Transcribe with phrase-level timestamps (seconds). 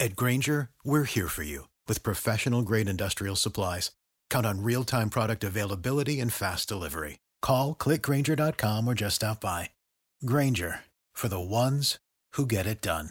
[0.00, 3.92] At Grainger, we're here for you with professional grade industrial supplies.
[4.28, 7.20] Count on real time product availability and fast delivery.
[7.40, 9.70] Call clickgrainger.com or just stop by.
[10.26, 10.80] Grainger
[11.12, 11.98] for the ones
[12.32, 13.10] who get it done.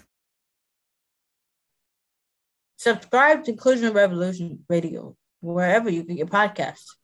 [2.77, 6.95] Subscribe to Inclusion Revolution Radio wherever you get your podcasts.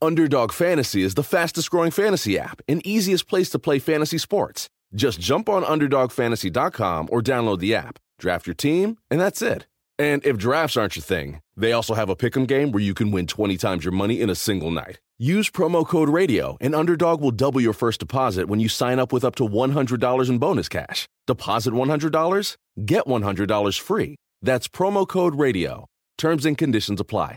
[0.00, 4.68] Underdog Fantasy is the fastest growing fantasy app and easiest place to play fantasy sports.
[4.94, 9.66] Just jump on UnderdogFantasy.com or download the app, draft your team, and that's it.
[9.98, 13.10] And if drafts aren't your thing, they also have a pick'em game where you can
[13.10, 15.00] win 20 times your money in a single night.
[15.18, 19.12] Use promo code RADIO, and Underdog will double your first deposit when you sign up
[19.12, 21.08] with up to $100 in bonus cash.
[21.26, 24.16] Deposit $100, get $100 free.
[24.42, 25.86] That's promo code RADIO.
[26.18, 27.36] Terms and conditions apply.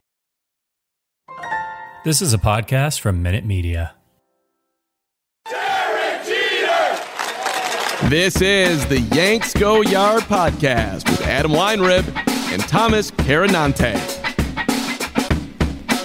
[2.03, 3.95] This is a podcast from Minute Media.
[8.05, 12.07] This is the Yanks Go Yard podcast with Adam Weinrib
[12.51, 13.93] and Thomas Carannante.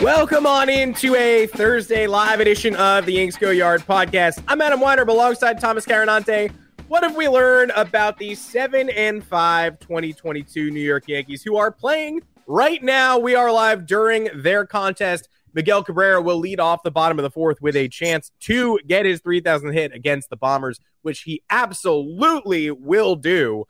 [0.02, 4.42] Welcome on into a Thursday live edition of the Yanks Go Yard podcast.
[4.48, 6.50] I'm Adam Weinrib alongside Thomas Carannante.
[6.88, 11.70] What have we learned about the 7 and 5 2022 New York Yankees who are
[11.70, 13.18] playing right now?
[13.18, 15.28] We are live during their contest.
[15.54, 19.06] Miguel Cabrera will lead off the bottom of the fourth with a chance to get
[19.06, 23.64] his 3,000 hit against the Bombers, which he absolutely will do.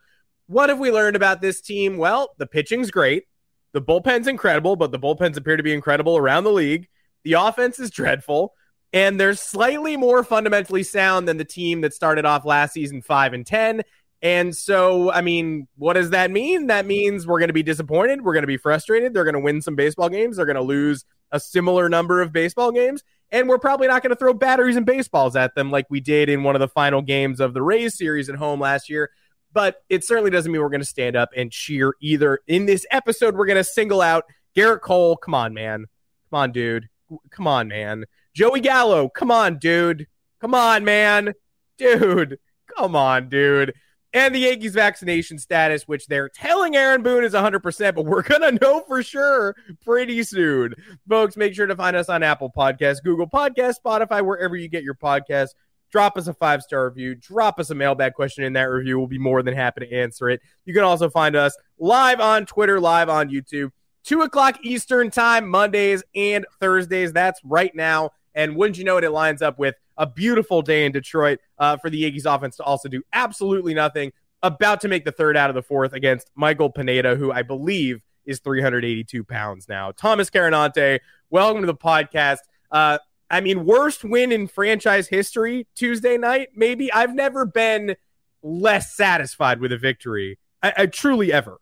[0.46, 1.98] What have we learned about this team?
[1.98, 3.24] Well, the pitching's great.
[3.72, 6.88] The bullpen's incredible, but the bullpens appear to be incredible around the league.
[7.22, 8.54] The offense is dreadful,
[8.92, 13.32] and they're slightly more fundamentally sound than the team that started off last season 5
[13.32, 13.82] and 10.
[14.22, 16.68] And so, I mean, what does that mean?
[16.68, 18.22] That means we're going to be disappointed.
[18.22, 19.12] We're going to be frustrated.
[19.12, 20.36] They're going to win some baseball games.
[20.36, 23.04] They're going to lose a similar number of baseball games.
[23.30, 26.30] And we're probably not going to throw batteries and baseballs at them like we did
[26.30, 29.10] in one of the final games of the Rays series at home last year
[29.54, 32.40] but it certainly doesn't mean we're going to stand up and cheer either.
[32.48, 34.24] In this episode, we're going to single out
[34.54, 35.16] Gerrit Cole.
[35.16, 35.86] Come on, man.
[36.28, 36.88] Come on, dude.
[37.30, 38.04] Come on, man.
[38.34, 39.08] Joey Gallo.
[39.08, 40.08] Come on, dude.
[40.40, 41.32] Come on, man.
[41.78, 42.38] Dude.
[42.76, 43.72] Come on, dude.
[44.14, 48.41] And the Yankees vaccination status, which they're telling Aaron Boone is 100%, but we're going
[48.41, 49.54] to know for sure
[49.84, 50.75] pretty soon.
[51.08, 54.84] Folks, make sure to find us on Apple Podcasts, Google Podcasts, Spotify, wherever you get
[54.84, 55.50] your podcasts
[55.94, 58.98] drop us a five star review, drop us a mailbag question in that review.
[58.98, 60.41] We'll be more than happy to answer it.
[60.64, 63.70] You can also find us live on Twitter, live on YouTube,
[64.02, 67.12] two o'clock Eastern time, Mondays and Thursdays.
[67.12, 68.10] That's right now.
[68.34, 71.76] And wouldn't you know it, it lines up with a beautiful day in Detroit uh,
[71.76, 74.12] for the Yankees offense to also do absolutely nothing.
[74.42, 78.02] About to make the third out of the fourth against Michael Pineda, who I believe
[78.26, 79.92] is 382 pounds now.
[79.92, 81.00] Thomas Carannante,
[81.30, 82.38] welcome to the podcast.
[82.70, 82.98] Uh,
[83.30, 86.50] I mean, worst win in franchise history Tuesday night.
[86.54, 87.96] Maybe I've never been
[88.42, 90.38] less satisfied with a victory.
[90.62, 91.58] I, I truly ever.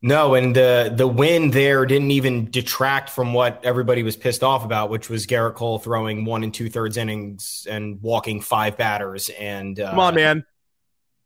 [0.00, 4.64] No, and the the win there didn't even detract from what everybody was pissed off
[4.64, 9.28] about, which was Gerrit Cole throwing one and two thirds innings and walking five batters.
[9.28, 10.46] And uh, come on, man,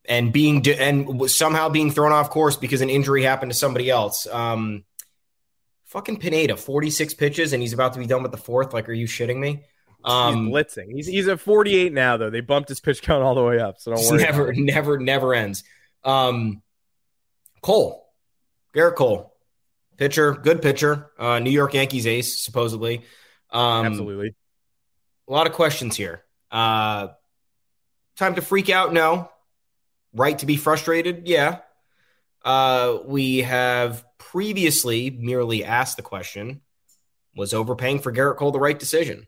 [0.07, 3.91] and being de- and somehow being thrown off course because an injury happened to somebody
[3.91, 4.27] else.
[4.27, 4.85] Um,
[5.93, 8.73] Fucking Pineda, 46 pitches, and he's about to be done with the fourth.
[8.73, 9.65] Like, are you shitting me?
[10.03, 10.91] Um, he's blitzing.
[10.91, 12.31] He's he's at 48 now, though.
[12.31, 14.23] They bumped his pitch count all the way up, so don't worry.
[14.23, 15.65] Never, never, never ends.
[16.03, 16.63] Um,
[17.61, 18.11] Cole,
[18.75, 19.35] Gerrit Cole,
[19.97, 23.05] pitcher, good pitcher, uh, New York Yankees ace, supposedly.
[23.51, 24.35] Um, Absolutely.
[25.29, 26.23] A lot of questions here.
[26.51, 27.09] Uh,
[28.17, 28.93] time to freak out?
[28.93, 29.31] No.
[30.15, 31.27] Right to be frustrated?
[31.27, 31.59] Yeah.
[32.45, 36.61] Uh, we have previously merely asked the question
[37.37, 39.27] Was overpaying for Gerrit Cole the right decision?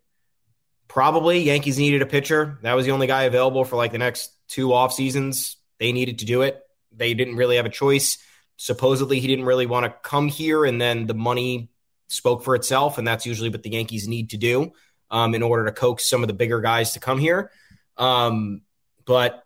[0.88, 1.40] Probably.
[1.40, 2.58] Yankees needed a pitcher.
[2.62, 5.56] That was the only guy available for like the next two off seasons.
[5.78, 6.60] They needed to do it.
[6.92, 8.18] They didn't really have a choice.
[8.56, 11.70] Supposedly, he didn't really want to come here, and then the money
[12.08, 14.72] spoke for itself, and that's usually what the Yankees need to do
[15.10, 17.50] um, in order to coax some of the bigger guys to come here.
[17.96, 18.62] Um,
[19.04, 19.44] but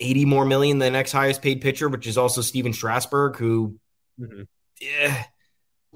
[0.00, 3.78] 80 more million than the next highest paid pitcher, which is also Stephen Strasburg, who
[4.18, 4.42] mm-hmm.
[4.80, 5.24] yeah,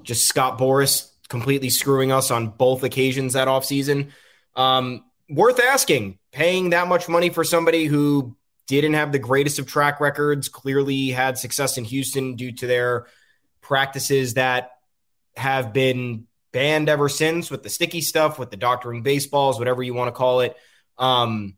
[0.01, 4.11] just Scott Boras completely screwing us on both occasions that offseason.
[4.55, 8.35] Um, worth asking, paying that much money for somebody who
[8.67, 13.07] didn't have the greatest of track records, clearly had success in Houston due to their
[13.61, 14.71] practices that
[15.35, 19.93] have been banned ever since with the sticky stuff, with the doctoring baseballs, whatever you
[19.93, 20.55] want to call it.
[20.97, 21.57] Um,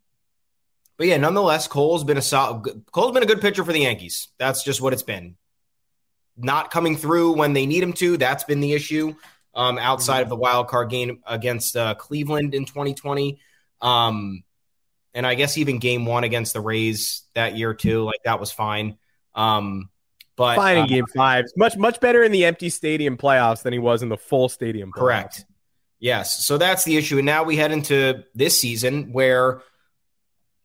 [0.97, 4.29] but yeah, nonetheless, Cole's been a solid, Cole's been a good pitcher for the Yankees.
[4.39, 5.35] That's just what it's been.
[6.37, 8.17] Not coming through when they need him to.
[8.17, 9.15] That's been the issue
[9.53, 13.39] um, outside of the wild card game against uh, Cleveland in 2020.
[13.81, 14.43] Um,
[15.15, 18.51] and I guess even game one against the Rays that year too, like that was
[18.51, 18.97] fine.
[19.33, 19.89] Um,
[20.35, 23.73] but fine in uh, game five, much much better in the empty stadium playoffs than
[23.73, 24.91] he was in the full stadium.
[24.91, 24.99] Playoffs.
[24.99, 25.45] Correct.
[25.99, 26.45] Yes.
[26.45, 27.17] So that's the issue.
[27.17, 29.61] And now we head into this season where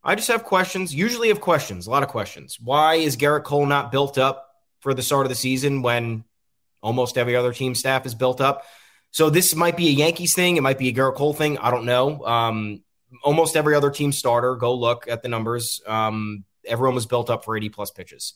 [0.03, 0.93] I just have questions.
[0.93, 2.59] Usually have questions, a lot of questions.
[2.61, 4.49] Why is Gerrit Cole not built up
[4.81, 6.25] for the start of the season when
[6.83, 8.65] almost every other team staff is built up?
[9.13, 10.57] So this might be a Yankees thing.
[10.57, 11.59] It might be a Gerrit Cole thing.
[11.59, 12.25] I don't know.
[12.27, 12.83] Um,
[13.23, 15.83] almost every other team starter, go look at the numbers.
[15.87, 18.35] Um, everyone was built up for 80 plus pitches.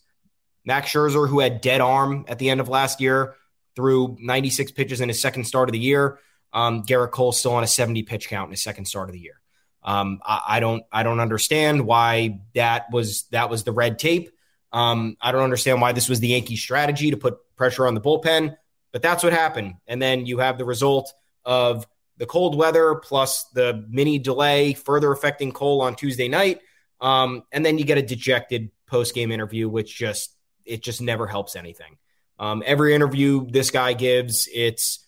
[0.64, 3.34] Max Scherzer, who had dead arm at the end of last year,
[3.76, 6.18] threw 96 pitches in his second start of the year.
[6.52, 9.20] Um, Gerrit Cole still on a 70 pitch count in his second start of the
[9.20, 9.40] year.
[9.82, 14.30] Um, I, I, don't I don't understand why that was that was the red tape.
[14.72, 18.00] Um, I don't understand why this was the Yankee strategy to put pressure on the
[18.00, 18.56] bullpen.
[18.92, 19.74] But that's what happened.
[19.86, 21.12] And then you have the result
[21.44, 21.86] of
[22.16, 26.61] the cold weather plus the mini delay further affecting Cole on Tuesday night.
[27.00, 30.34] Um, and then you get a dejected post game interview, which just
[30.64, 31.99] it just never helps anything.
[32.38, 35.06] Um, every interview this guy gives, it's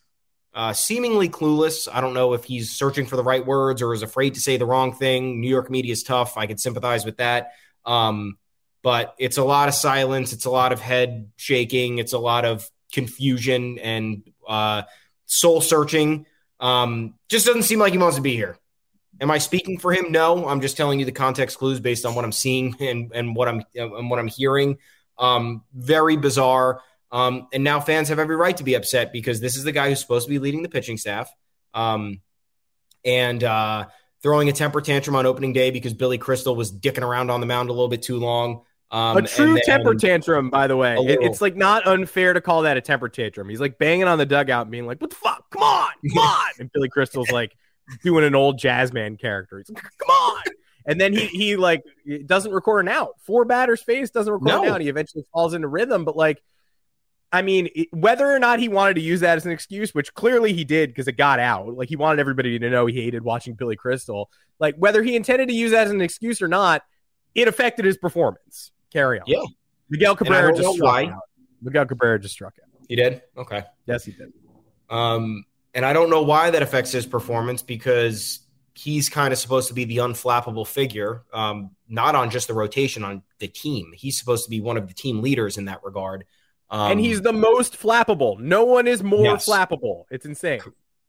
[0.55, 1.89] uh, seemingly clueless.
[1.93, 4.57] I don't know if he's searching for the right words or is afraid to say
[4.57, 5.41] the wrong thing.
[5.41, 6.37] New York media is tough.
[6.37, 7.53] I could sympathize with that.
[7.85, 8.39] Um,
[8.83, 10.33] but it's a lot of silence.
[10.33, 11.99] It's a lot of head shaking.
[11.99, 14.83] It's a lot of confusion and uh,
[15.27, 16.27] soul searching.
[16.61, 18.57] Um, just doesn't seem like he wants to be here.
[19.21, 20.13] Am I speaking for him?
[20.13, 23.35] No, I'm just telling you the context clues based on what I'm seeing and, and
[23.35, 24.79] what I'm and what I'm hearing.
[25.19, 26.83] Um, very bizarre.
[27.11, 29.89] Um, and now fans have every right to be upset because this is the guy
[29.89, 31.31] who's supposed to be leading the pitching staff.
[31.73, 32.21] Um,
[33.05, 33.87] and uh,
[34.23, 37.47] throwing a temper tantrum on opening day because Billy Crystal was dicking around on the
[37.47, 38.63] mound a little bit too long.
[38.91, 40.95] Um, a true then, temper tantrum, by the way.
[40.97, 43.49] It, it's like not unfair to call that a temper tantrum.
[43.49, 45.45] He's like banging on the dugout, being like, "What the fuck?
[45.51, 47.57] Come on, come on!" and Billy Crystal's like
[48.05, 49.59] doing an old jazz man character.
[49.59, 50.43] He's like, "Come on!"
[50.87, 51.83] And then he he like
[52.27, 53.15] doesn't record an out.
[53.23, 54.63] Four batters face doesn't record no.
[54.63, 54.81] an out.
[54.81, 56.43] He eventually falls into rhythm, but like.
[57.33, 60.53] I mean, whether or not he wanted to use that as an excuse, which clearly
[60.53, 63.55] he did because it got out, like he wanted everybody to know he hated watching
[63.55, 64.31] Billy Crystal.
[64.61, 66.83] Like whether he intended to use that as an excuse or not,
[67.35, 68.71] it affected his performance.
[68.93, 69.25] Carry on.
[69.27, 69.43] Yeah.
[69.89, 71.07] Miguel Cabrera just struck why.
[71.07, 71.21] out.
[71.63, 72.69] Miguel Cabrera just struck out.
[72.89, 73.23] He did?
[73.37, 73.65] Okay.
[73.87, 74.33] Yes, he did.
[74.91, 75.45] Um,
[75.75, 78.41] and I don't know why that affects his performance because
[78.75, 83.05] he's kind of supposed to be the unflappable figure, um, not on just the rotation,
[83.05, 83.93] on the team.
[83.95, 86.25] He's supposed to be one of the team leaders in that regard.
[86.71, 88.39] Um, and he's the most flappable.
[88.39, 89.47] No one is more yes.
[89.47, 90.05] flappable.
[90.11, 90.61] It's insane.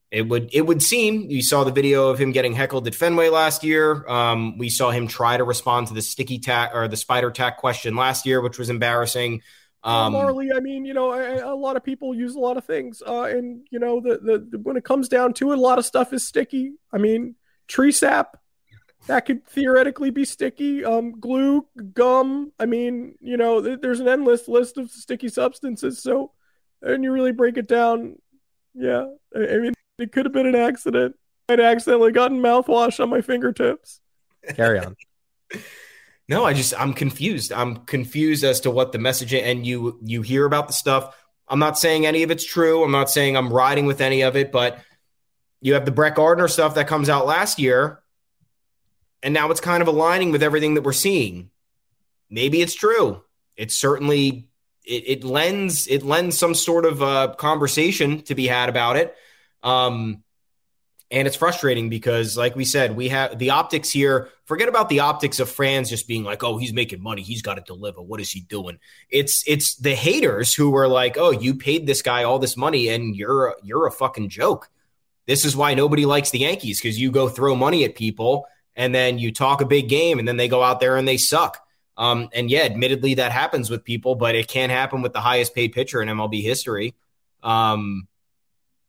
[0.09, 3.29] It would it would seem you saw the video of him getting heckled at Fenway
[3.29, 4.07] last year.
[4.07, 7.57] Um, we saw him try to respond to the sticky tack or the spider tack
[7.57, 9.41] question last year, which was embarrassing.
[9.83, 12.57] Um, well, Marley, I mean, you know, I, a lot of people use a lot
[12.57, 15.57] of things, uh, and you know, the, the, the when it comes down to it,
[15.57, 16.73] a lot of stuff is sticky.
[16.91, 17.35] I mean,
[17.67, 18.37] tree sap
[19.07, 20.85] that could theoretically be sticky.
[20.85, 22.51] Um, glue, gum.
[22.59, 26.01] I mean, you know, th- there's an endless list of sticky substances.
[26.01, 26.31] So,
[26.81, 28.17] and you really break it down,
[28.73, 29.05] yeah.
[29.35, 31.15] I, I mean, it could have been an accident.
[31.49, 34.01] I'd accidentally gotten mouthwash on my fingertips.
[34.55, 34.95] Carry on.
[36.27, 37.53] no, I just I'm confused.
[37.53, 41.15] I'm confused as to what the message and you you hear about the stuff.
[41.47, 42.83] I'm not saying any of it's true.
[42.83, 44.79] I'm not saying I'm riding with any of it, but
[45.61, 48.03] you have the Brett Gardner stuff that comes out last year,
[49.23, 51.49] and now it's kind of aligning with everything that we're seeing.
[52.29, 53.23] Maybe it's true.
[53.55, 54.49] It's certainly
[54.85, 59.15] it, it lends it lends some sort of uh, conversation to be had about it.
[59.63, 60.23] Um,
[61.09, 64.29] and it's frustrating because, like we said, we have the optics here.
[64.43, 67.21] Forget about the optics of fans just being like, "Oh, he's making money.
[67.21, 68.01] He's got to deliver.
[68.01, 68.77] What is he doing?"
[69.09, 72.89] It's it's the haters who were like, "Oh, you paid this guy all this money,
[72.89, 74.69] and you're you're a fucking joke."
[75.27, 78.95] this is why nobody likes the Yankees because you go throw money at people and
[78.95, 81.61] then you talk a big game and then they go out there and they suck.
[81.97, 85.53] Um, and yeah, admittedly, that happens with people, but it can't happen with the highest
[85.53, 86.95] paid pitcher in MLB history.
[87.43, 88.07] Um,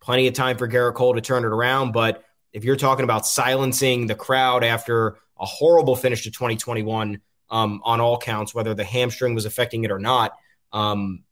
[0.09, 1.93] plenty of time for Gerrit Cole to turn it around.
[1.93, 2.25] But
[2.55, 8.01] if you're talking about silencing the crowd after a horrible finish to 2021 um, on
[8.01, 10.33] all counts, whether the hamstring was affecting it or not,
[10.73, 11.25] um,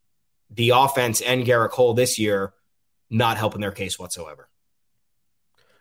[0.50, 2.52] the offense and Gerrit Cole this year
[3.08, 4.46] not helping their case whatsoever.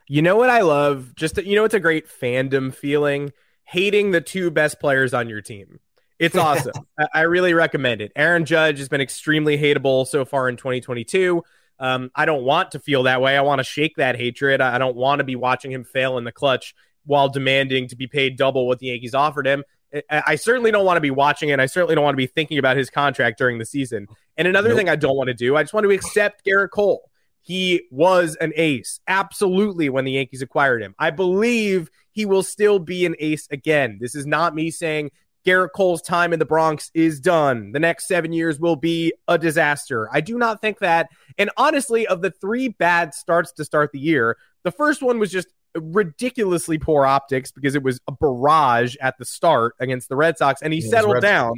[0.07, 1.15] You know what I love?
[1.17, 3.33] Just you know, it's a great fandom feeling.
[3.65, 5.81] Hating the two best players on your team.
[6.17, 6.87] It's awesome.
[7.13, 8.13] I really recommend it.
[8.15, 11.43] Aaron Judge has been extremely hateable so far in 2022.
[11.79, 13.37] Um, I don't want to feel that way.
[13.37, 14.61] I want to shake that hatred.
[14.61, 16.73] I don't want to be watching him fail in the clutch
[17.05, 19.63] while demanding to be paid double what the Yankees offered him.
[20.09, 21.59] I certainly don't want to be watching it.
[21.59, 24.07] I certainly don't want to be thinking about his contract during the season.
[24.35, 24.77] And another nope.
[24.77, 27.09] thing I don't want to do, I just want to accept Gerrit Cole.
[27.41, 30.95] He was an ace, absolutely, when the Yankees acquired him.
[30.97, 33.99] I believe he will still be an ace again.
[34.01, 35.11] This is not me saying
[35.45, 37.71] Gerrit Cole's time in the Bronx is done.
[37.71, 40.09] The next seven years will be a disaster.
[40.11, 41.09] I do not think that.
[41.37, 45.31] And honestly, of the three bad starts to start the year, the first one was
[45.31, 50.37] just ridiculously poor optics because it was a barrage at the start against the Red
[50.37, 51.53] Sox, and he settled down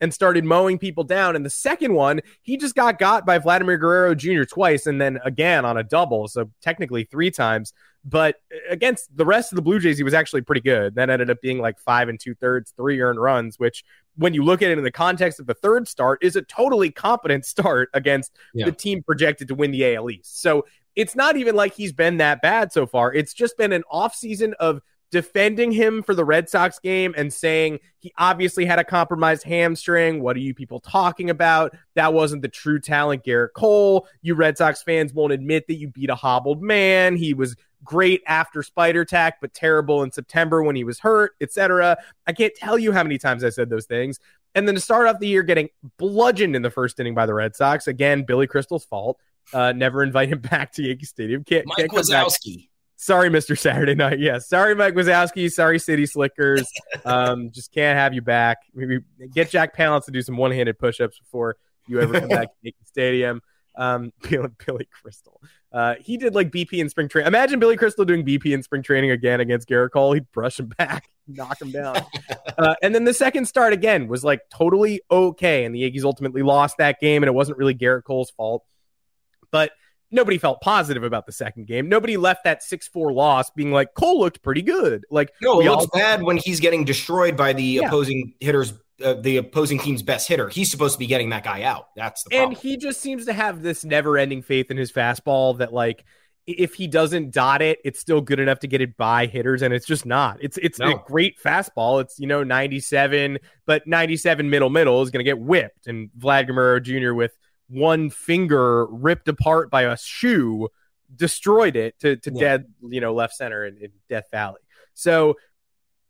[0.00, 1.36] and started mowing people down.
[1.36, 4.42] And the second one, he just got got by Vladimir Guerrero Jr.
[4.42, 6.28] twice and then again on a double.
[6.28, 7.72] So technically three times.
[8.04, 8.36] But
[8.68, 10.96] against the rest of the Blue Jays, he was actually pretty good.
[10.96, 13.84] That ended up being like five and two thirds, three earned runs, which
[14.16, 16.90] when you look at it in the context of the third start is a totally
[16.90, 18.66] competent start against yeah.
[18.66, 20.42] the team projected to win the AL East.
[20.42, 20.66] So
[20.96, 23.12] it's not even like he's been that bad so far.
[23.14, 24.80] It's just been an offseason of
[25.10, 30.22] defending him for the Red Sox game and saying he obviously had a compromised hamstring.
[30.22, 31.76] What are you people talking about?
[31.94, 34.08] That wasn't the true talent, Gerrit Cole.
[34.22, 37.14] You Red Sox fans won't admit that you beat a hobbled man.
[37.16, 37.54] He was
[37.84, 41.96] great after Spider Tack, but terrible in September when he was hurt, etc.
[42.26, 44.18] I can't tell you how many times I said those things.
[44.54, 47.34] And then to start off the year getting bludgeoned in the first inning by the
[47.34, 49.18] Red Sox, again, Billy Crystal's fault.
[49.52, 51.44] Uh, never invite him back to Yankee Stadium.
[51.44, 52.68] Can't, Mike can't Wazowski.
[52.96, 53.58] Sorry, Mr.
[53.58, 54.20] Saturday Night.
[54.20, 54.34] Yes.
[54.34, 54.38] Yeah.
[54.38, 55.50] Sorry, Mike Wazowski.
[55.50, 56.70] Sorry, City Slickers.
[57.04, 58.58] Um, just can't have you back.
[58.74, 59.00] Maybe
[59.34, 61.56] get Jack Palance to do some one handed push ups before
[61.88, 63.42] you ever come back to Yankee Stadium.
[63.74, 65.40] Um, Billy, Billy Crystal.
[65.72, 67.26] Uh, he did like BP in spring training.
[67.26, 70.12] Imagine Billy Crystal doing BP in spring training again against Gerrit Cole.
[70.12, 71.96] He'd brush him back, knock him down.
[72.58, 75.64] uh, and then the second start again was like totally okay.
[75.64, 78.64] And the Yankees ultimately lost that game, and it wasn't really Gerrit Cole's fault.
[79.50, 79.72] But
[80.10, 81.88] nobody felt positive about the second game.
[81.88, 85.04] Nobody left that 6 4 loss being like, Cole looked pretty good.
[85.10, 87.86] Like, no, it looks all- bad when he's getting destroyed by the yeah.
[87.86, 88.74] opposing hitters.
[89.02, 90.48] Uh, the opposing team's best hitter.
[90.48, 91.88] He's supposed to be getting that guy out.
[91.96, 92.50] That's the problem.
[92.50, 96.04] And he just seems to have this never-ending faith in his fastball that like
[96.46, 99.72] if he doesn't dot it, it's still good enough to get it by hitters, and
[99.72, 100.38] it's just not.
[100.40, 100.92] It's it's no.
[100.92, 102.00] a great fastball.
[102.00, 105.86] It's you know 97, but 97 middle middle is going to get whipped.
[105.86, 107.12] And Vladimir Jr.
[107.12, 107.36] with
[107.68, 110.68] one finger ripped apart by a shoe
[111.14, 112.40] destroyed it to, to yeah.
[112.40, 114.60] dead, you know, left center in, in Death Valley.
[114.94, 115.36] So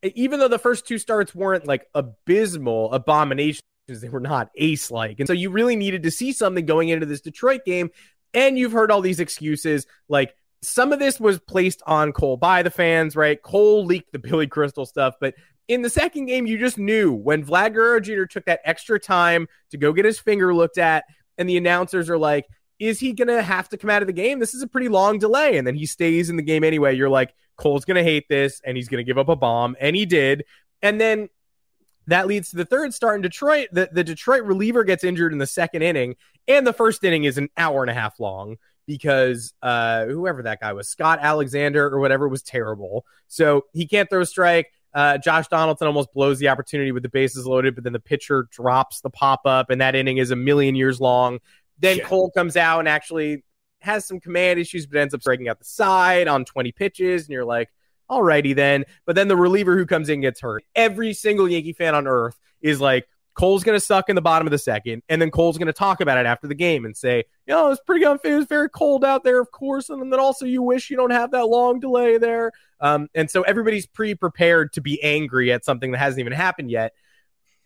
[0.02, 5.18] even though the first two starts weren't like abysmal abominations, they were not ace like.
[5.18, 7.90] And so you really needed to see something going into this Detroit game.
[8.35, 12.62] And you've heard all these excuses like some of this was placed on Cole by
[12.62, 13.40] the fans, right?
[13.42, 15.35] Cole leaked the Billy Crystal stuff, but
[15.68, 18.25] in the second game, you just knew when Vlad Guerrero Jr.
[18.25, 21.04] took that extra time to go get his finger looked at,
[21.38, 22.47] and the announcers are like,
[22.82, 24.40] is he going to have to come out of the game?
[24.40, 25.56] This is a pretty long delay.
[25.56, 26.96] And then he stays in the game anyway.
[26.96, 29.76] You're like, Cole's going to hate this and he's going to give up a bomb.
[29.80, 30.44] And he did.
[30.82, 31.28] And then
[32.08, 33.68] that leads to the third start in Detroit.
[33.70, 36.16] The, the Detroit reliever gets injured in the second inning.
[36.48, 40.60] And the first inning is an hour and a half long because uh, whoever that
[40.60, 43.06] guy was, Scott Alexander or whatever, was terrible.
[43.28, 44.72] So he can't throw a strike.
[44.94, 48.48] Uh, Josh Donaldson almost blows the opportunity with the bases loaded, but then the pitcher
[48.50, 51.38] drops the pop up, and that inning is a million years long.
[51.79, 52.05] Then yeah.
[52.05, 53.45] Cole comes out and actually
[53.81, 57.31] has some command issues, but ends up striking out the side on 20 pitches, and
[57.31, 57.69] you're like,
[58.11, 58.85] alrighty then.
[59.07, 60.64] But then the reliever who comes in gets hurt.
[60.75, 64.47] Every single Yankee fan on earth is like, Cole's going to suck in the bottom
[64.47, 66.95] of the second, and then Cole's going to talk about it after the game and
[66.95, 68.35] say, you know, it's pretty unfair.
[68.35, 69.88] It was very cold out there, of course.
[69.88, 72.52] And then also, you wish you don't have that long delay there.
[72.81, 76.71] Um, and so everybody's pre prepared to be angry at something that hasn't even happened
[76.71, 76.93] yet.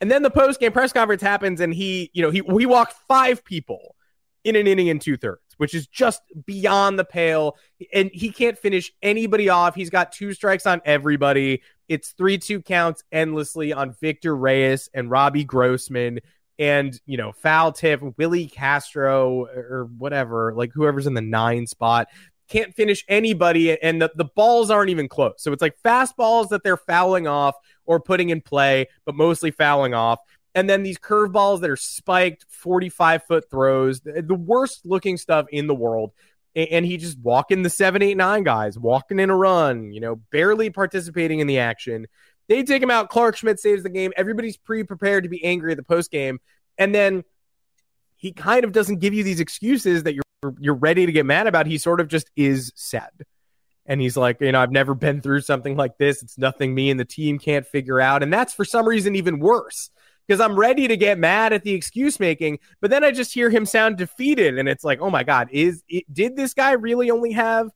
[0.01, 2.95] And then the post game press conference happens, and he, you know, he, he walked
[3.09, 3.96] five people
[4.47, 7.57] in an inning and two thirds, which is just beyond the pale.
[7.93, 9.75] And he can't finish anybody off.
[9.75, 11.63] He's got two strikes on everybody.
[11.89, 16.21] It's 3 2 counts endlessly on Victor Reyes and Robbie Grossman
[16.61, 22.07] and, you know, foul tip, Willi Castro or whatever, like whoever's in the nine spot.
[22.49, 25.35] can't finish anybody, and the, the balls aren't even close.
[25.39, 29.95] So it's like fastballs that they're fouling off or putting in play, but mostly fouling
[29.95, 30.21] off.
[30.57, 35.67] And then these curveballs that are spiked, 45 foot throws, the, worst looking stuff in
[35.67, 36.13] the world.
[36.57, 40.17] And, he just walking the seven, eight, nine guys, walking in a run, you know,
[40.33, 42.07] barely participating in the action.
[42.49, 43.11] They take him out.
[43.11, 44.15] Clarke Schmidt saves the game.
[44.17, 46.41] Everybody's pre prepared to be angry at the post game.
[46.79, 47.25] And then
[48.17, 51.47] he kind of doesn't give you these excuses that you're you're ready to get mad
[51.47, 51.67] about.
[51.67, 53.11] He sort of just is sad.
[53.85, 56.23] And he's like, you know, I've never been through something like this.
[56.23, 58.23] It's nothing me and the team can't figure out.
[58.23, 59.91] And that's for some reason even worse
[60.27, 63.51] because I'm ready to get mad at the excuse making, but then I just hear
[63.51, 67.11] him sound defeated, and it's like, oh my god, is it, did this guy really
[67.11, 67.71] only have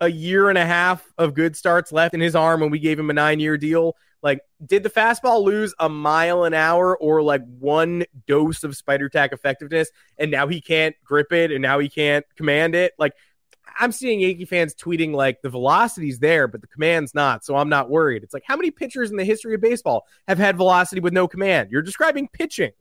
[0.00, 2.98] a year and a half of good starts left in his arm when we gave
[2.98, 3.96] him a nine year deal?
[4.22, 9.08] Like, did the fastball lose a mile an hour or like one dose of spider
[9.08, 12.92] tack effectiveness, and now he can't grip it, and now he can't command it?
[12.98, 13.12] Like,
[13.78, 17.44] I'm seeing Yankee fans tweeting like the velocity's there, but the command's not.
[17.44, 18.22] So I'm not worried.
[18.22, 21.28] It's like how many pitchers in the history of baseball have had velocity with no
[21.28, 21.70] command?
[21.70, 22.72] You're describing pitching.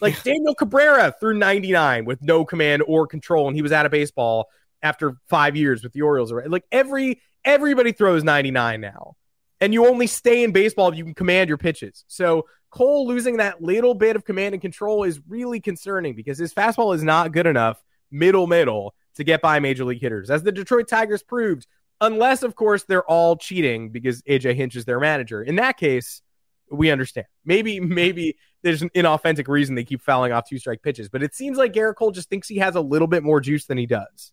[0.00, 3.92] Like Daniel Cabrera threw 99 with no command or control, and he was out of
[3.92, 4.48] baseball
[4.82, 6.32] after five years with the Orioles.
[6.32, 9.16] Like every everybody throws 99 now,
[9.60, 12.04] and you only stay in baseball if you can command your pitches.
[12.06, 16.52] So Cole losing that little bit of command and control is really concerning because his
[16.52, 20.52] fastball is not good enough, middle middle, to get by major league hitters, as the
[20.52, 21.66] Detroit Tigers proved,
[22.00, 25.42] unless, of course, they're all cheating because AJ Hinch is their manager.
[25.42, 26.22] In that case,
[26.70, 27.26] we understand.
[27.44, 31.34] Maybe, maybe there's an inauthentic reason they keep fouling off two strike pitches, but it
[31.34, 33.86] seems like Gerrit Cole just thinks he has a little bit more juice than he
[33.86, 34.32] does.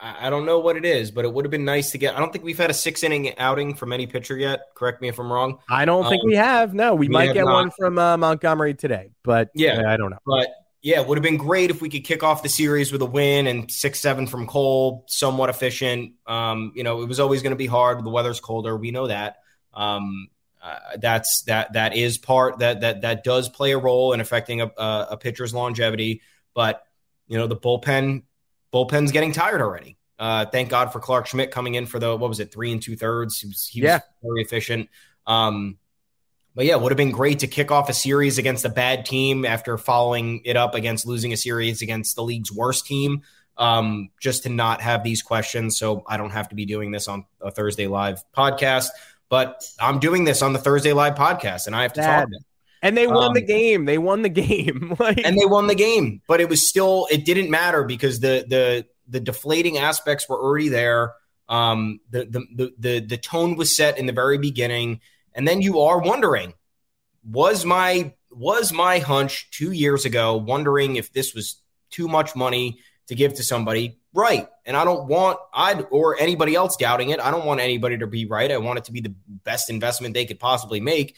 [0.00, 2.16] I, don't know what it is, but it would have been nice to get.
[2.16, 4.62] I don't think we've had a six inning outing from any pitcher yet.
[4.74, 5.58] Correct me if I'm wrong.
[5.68, 6.74] I don't um, think we have.
[6.74, 7.54] No, we, we might get not.
[7.54, 10.18] one from uh, Montgomery today, but yeah, I don't know.
[10.26, 10.48] But
[10.86, 13.06] yeah, it would have been great if we could kick off the series with a
[13.06, 16.12] win and six seven from Cole, somewhat efficient.
[16.28, 18.04] Um, you know, it was always going to be hard.
[18.04, 18.76] The weather's colder.
[18.76, 19.38] We know that.
[19.74, 20.28] Um,
[20.62, 24.60] uh, that's that that is part that that that does play a role in affecting
[24.60, 26.22] a, a, a pitcher's longevity.
[26.54, 26.84] But
[27.26, 28.22] you know, the bullpen
[28.72, 29.96] bullpen's getting tired already.
[30.20, 32.80] Uh, thank God for Clarke Schmidt coming in for the what was it three and
[32.80, 33.40] two thirds.
[33.40, 34.88] He was, he was very efficient.
[35.26, 35.78] Um,
[36.56, 39.04] but yeah, it would have been great to kick off a series against a bad
[39.04, 43.22] team after following it up against losing a series against the league's worst team.
[43.58, 45.78] Um, just to not have these questions.
[45.78, 48.88] So I don't have to be doing this on a Thursday live podcast,
[49.30, 52.20] but I'm doing this on the Thursday live podcast and I have to Dad.
[52.20, 52.28] talk.
[52.82, 53.86] And they won um, the game.
[53.86, 54.94] They won the game.
[54.98, 58.44] like, and they won the game, but it was still, it didn't matter because the,
[58.46, 61.14] the, the deflating aspects were already there.
[61.48, 65.00] Um, the, the, the, the, the tone was set in the very beginning
[65.36, 66.54] and then you are wondering,
[67.22, 72.80] was my was my hunch two years ago, wondering if this was too much money
[73.06, 74.48] to give to somebody, right?
[74.64, 77.20] And I don't want I or anybody else doubting it.
[77.20, 78.50] I don't want anybody to be right.
[78.50, 81.14] I want it to be the best investment they could possibly make.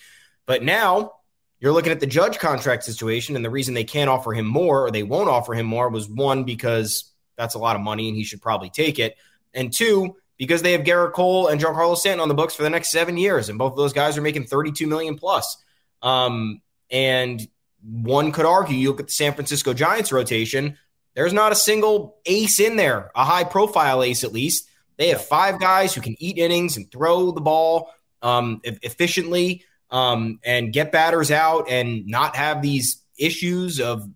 [0.47, 1.13] But now
[1.61, 4.87] you're looking at the judge contract situation, and the reason they can't offer him more
[4.87, 8.17] or they won't offer him more was one because that's a lot of money and
[8.17, 9.17] he should probably take it,
[9.55, 12.71] and two because they have Gerrit Cole and Giancarlo Stanton on the books for the
[12.71, 15.63] next seven years, and both of those guys are making 32 million plus.
[16.01, 17.47] Um, and
[17.83, 20.79] one could argue, you look at the San Francisco Giants rotation,
[21.15, 24.69] there's not a single ace in there, a high profile ace at least.
[24.97, 27.91] They have five guys who can eat innings and throw the ball
[28.23, 34.09] um, efficiently um, and get batters out and not have these issues of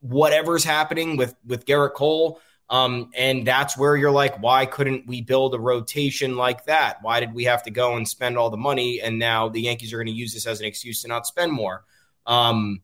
[0.00, 2.40] whatever's happening with with Gerrit Cole.
[2.72, 7.02] Um, and that's where you're like, why couldn't we build a rotation like that?
[7.02, 9.02] Why did we have to go and spend all the money?
[9.02, 11.52] And now the Yankees are going to use this as an excuse to not spend
[11.52, 11.84] more.
[12.26, 12.80] Um,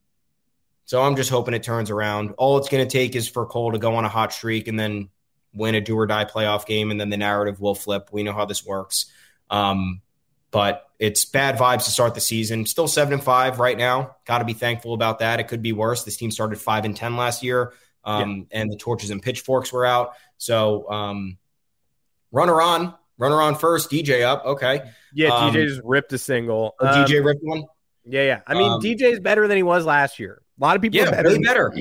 [0.85, 2.35] so I'm just hoping it turns around.
[2.37, 4.79] All it's going to take is for Cole to go on a hot streak and
[4.79, 5.09] then
[5.55, 8.11] win a do or die playoff game, and then the narrative will flip.
[8.12, 9.07] We know how this works.
[9.48, 10.03] Um,
[10.51, 12.66] but it's bad vibes to start the season.
[12.66, 14.16] Still seven and five right now.
[14.27, 15.40] Got to be thankful about that.
[15.40, 16.05] It could be worse.
[16.05, 17.72] This team started five and ten last year
[18.04, 18.61] um, yeah.
[18.61, 20.14] and the torches and pitchforks were out.
[20.38, 21.38] So um,
[22.32, 24.44] runner on, runner on first, DJ up.
[24.44, 24.82] Okay.
[25.12, 26.74] Yeah, um, DJ just ripped a single.
[26.80, 27.64] Oh, DJ um, ripped one.
[28.04, 28.40] Yeah, yeah.
[28.46, 30.40] I mean, um, DJ's better than he was last year.
[30.58, 31.28] A lot of people yeah, better.
[31.28, 31.72] Way better.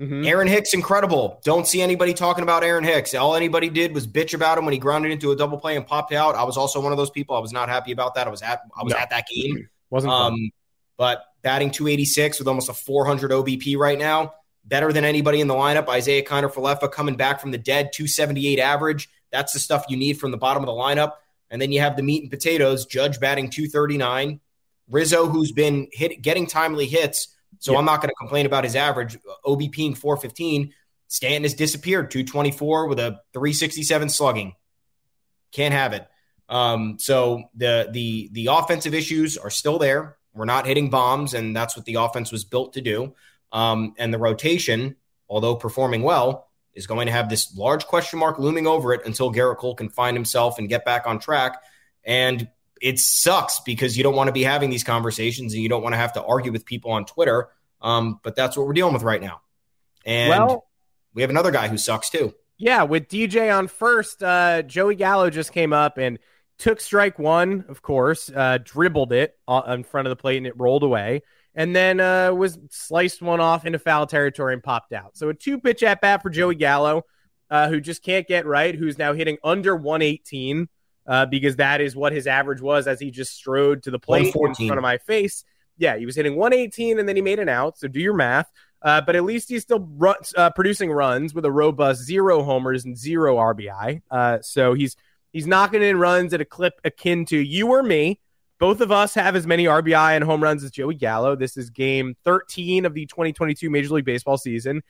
[0.00, 0.26] Mm-hmm.
[0.26, 1.40] Aaron Hicks, incredible.
[1.44, 3.14] Don't see anybody talking about Aaron Hicks.
[3.14, 5.84] All anybody did was bitch about him when he grounded into a double play and
[5.84, 6.36] popped out.
[6.36, 7.36] I was also one of those people.
[7.36, 8.26] I was not happy about that.
[8.26, 8.98] I was at I was no.
[8.98, 9.68] at that game.
[9.90, 10.50] Wasn't um,
[10.96, 14.34] but batting 286 with almost a 400 OBP right now
[14.68, 15.94] better than anybody in the lineup.
[15.94, 19.08] Isiah Kiner-Falefa coming back from the dead, 278 average.
[19.32, 21.14] That's the stuff you need from the bottom of the lineup.
[21.50, 24.40] And then you have the meat and potatoes, Judge batting 239.
[24.90, 27.28] Rizzo, who's been hit getting timely hits.
[27.58, 27.78] So yeah.
[27.78, 30.72] I'm not going to complain about his average, OBPing 415.
[31.08, 34.54] Stanton has disappeared 224 with a 367 slugging.
[35.52, 36.06] Can't have it.
[36.48, 40.16] Um, so the the the offensive issues are still there.
[40.34, 43.14] We're not hitting bombs, and that's what the offense was built to do.
[43.52, 44.96] Um, and the rotation,
[45.28, 49.32] although performing well, is going to have this large question mark looming over it until
[49.32, 51.62] Gerrit Cole can find himself and get back on track.
[52.04, 52.48] And
[52.80, 55.94] it sucks because you don't want to be having these conversations and you don't want
[55.94, 57.48] to have to argue with people on Twitter.
[57.80, 59.40] Um, but that's what we're dealing with right now.
[60.04, 60.68] And well,
[61.14, 62.34] we have another guy who sucks too.
[62.56, 66.18] Yeah, with DJ on first, uh, Joey Gallo just came up and
[66.58, 70.58] took strike one, of course, uh, dribbled it in front of the plate and it
[70.58, 71.22] rolled away,
[71.58, 75.16] and then uh, was sliced one off into foul territory and popped out.
[75.16, 77.02] So a two pitch at bat for Joey Gallo,
[77.50, 80.68] uh, who just can't get right, who's now hitting under 118
[81.06, 84.32] uh, because that is what his average was as he just strode to the plate
[84.34, 85.44] in front of my face.
[85.76, 87.76] Yeah, he was hitting 118 and then he made an out.
[87.76, 88.48] So do your math.
[88.80, 89.88] Uh, but at least he's still
[90.36, 94.02] uh, producing runs with a robust zero homers and zero RBI.
[94.08, 94.96] Uh, so he's
[95.32, 98.20] He's knocking in runs at a clip akin to you or me.
[98.58, 101.36] Both of us have as many RBI and home runs as Joey Gallo.
[101.36, 104.82] This is game 13 of the 2022 Major League Baseball season.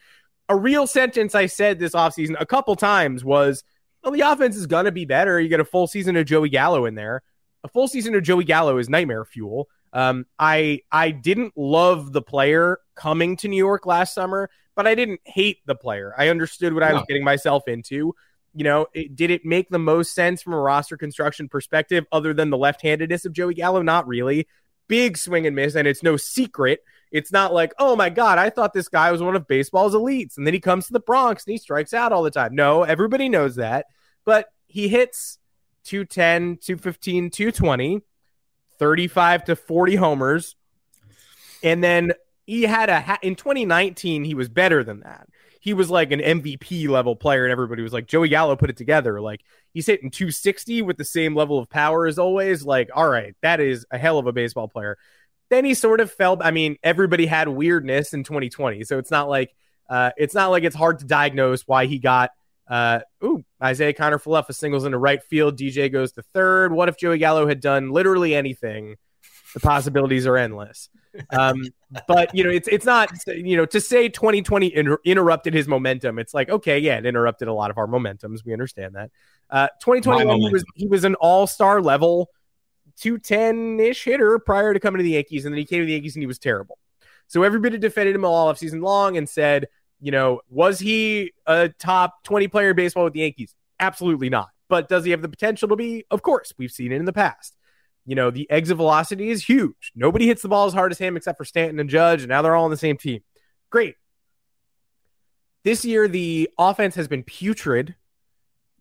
[0.47, 3.63] A real sentence I said this offseason a couple times was,
[4.03, 5.39] well, the offense is going to be better.
[5.39, 7.21] You get a full season of Joey Gallo in there.
[7.63, 9.69] A full season of Joey Gallo is nightmare fuel.
[9.93, 14.95] Um, I I didn't love the player coming to New York last summer, but I
[14.95, 16.13] didn't hate the player.
[16.17, 18.15] I understood what I was getting myself into
[18.53, 22.33] you know, it, did it make the most sense from a roster construction perspective other
[22.33, 23.81] than the left handedness of Joey Gallo?
[23.81, 24.47] Not really.
[24.87, 26.83] Big swing and miss, and it's no secret.
[27.11, 30.37] It's not like, oh my God, I thought this guy was one of baseball's elites.
[30.37, 32.55] And then he comes to the Bronx and he strikes out all the time.
[32.55, 33.87] No, everybody knows that.
[34.25, 35.39] But he hits
[35.85, 38.01] 210, 215, 220,
[38.77, 40.55] 35 to 40 homers.
[41.63, 42.13] And then
[42.45, 45.27] he had a, in 2019, he was better than that
[45.59, 48.77] he was like an MVP level player, and everybody was like, Joey Gallo put it
[48.77, 49.19] together.
[49.19, 49.41] Like
[49.73, 52.63] he's hitting 260 with the same level of power as always.
[52.63, 54.97] Like, all right, that is a hell of a baseball player.
[55.49, 56.39] Then he sort of felt.
[56.43, 59.53] I mean, everybody had weirdness in 2020, so it's not like
[59.89, 62.31] uh, it's not like it's hard to diagnose why he got.
[62.67, 65.57] Uh, ooh, Isiah Kiner Falefa singles into right field.
[65.57, 66.71] DJ goes to third.
[66.71, 68.95] What if Joey Gallo had done literally anything?
[69.55, 70.89] The possibilities are endless.
[71.31, 71.63] Um,
[72.07, 76.19] but you know, it's it's not you know to say 2020 inter- interrupted his momentum.
[76.19, 78.45] It's like okay, yeah, it interrupted a lot of our momentums.
[78.45, 79.11] We understand that.
[79.49, 82.29] Uh, 2021 he was he was an all star level
[82.97, 85.93] 210 ish hitter prior to coming to the Yankees, and then he came to the
[85.93, 86.77] Yankees and he was terrible.
[87.27, 89.67] So everybody defended him all off season long and said,
[90.01, 93.55] you know, was he a top 20 player in baseball with the Yankees?
[93.79, 94.49] Absolutely not.
[94.67, 96.05] But does he have the potential to be?
[96.09, 97.55] Of course, we've seen it in the past
[98.09, 99.91] you know, the exit velocity is huge.
[99.95, 102.41] Nobody hits the ball as hard as him except for Stanton and Judge, and now
[102.41, 103.21] they're all on the same team.
[103.69, 103.97] Great.
[105.63, 107.93] This year, the offense has been putrid.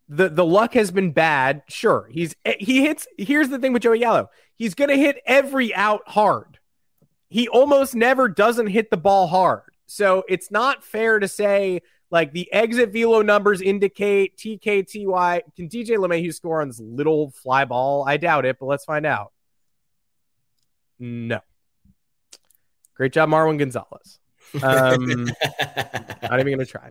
[0.09, 1.62] The the luck has been bad.
[1.69, 3.07] Sure, he's he hits.
[3.19, 6.59] Here's the thing with Joey Gallo: he's gonna hit every out hard.
[7.29, 9.64] He almost never doesn't hit the ball hard.
[9.85, 15.40] So it's not fair to say like the exit velo numbers indicate TKTY.
[15.57, 18.05] Can DJ LeMahieu score on this little fly ball?
[18.07, 19.33] I doubt it, but let's find out.
[20.99, 21.40] No.
[22.94, 24.18] Great job, Marwin Gonzalez.
[24.62, 25.25] Um,
[26.23, 26.90] not even going to try.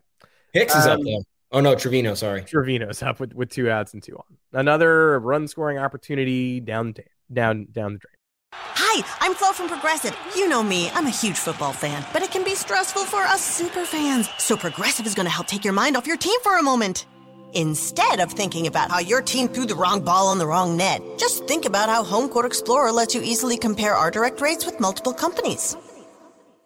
[0.53, 1.19] Hicks is um, up there.
[1.51, 2.13] Oh no, Trevino.
[2.13, 4.59] Sorry, Trevino's up with, with two outs and two on.
[4.59, 6.93] Another run scoring opportunity down
[7.31, 8.16] down down the drain.
[8.53, 10.17] Hi, I'm Flo from Progressive.
[10.35, 13.41] You know me, I'm a huge football fan, but it can be stressful for us
[13.41, 14.29] super fans.
[14.37, 17.05] So Progressive is going to help take your mind off your team for a moment.
[17.53, 21.01] Instead of thinking about how your team threw the wrong ball on the wrong net,
[21.17, 24.79] just think about how Home Quote Explorer lets you easily compare our direct rates with
[24.79, 25.75] multiple companies.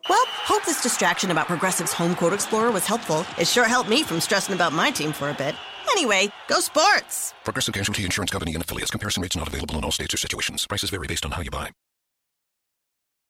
[0.10, 3.26] Well, hope this distraction about Progressive's Home Quote Explorer was helpful.
[3.39, 5.56] It sure helped me from stressing about my team for a bit.
[5.92, 7.34] Anyway, go sports!
[7.44, 8.92] Progressive Casualty Insurance Company and affiliates.
[8.92, 10.66] Comparison rates not available in all states or situations.
[10.66, 11.72] Prices vary based on how you buy.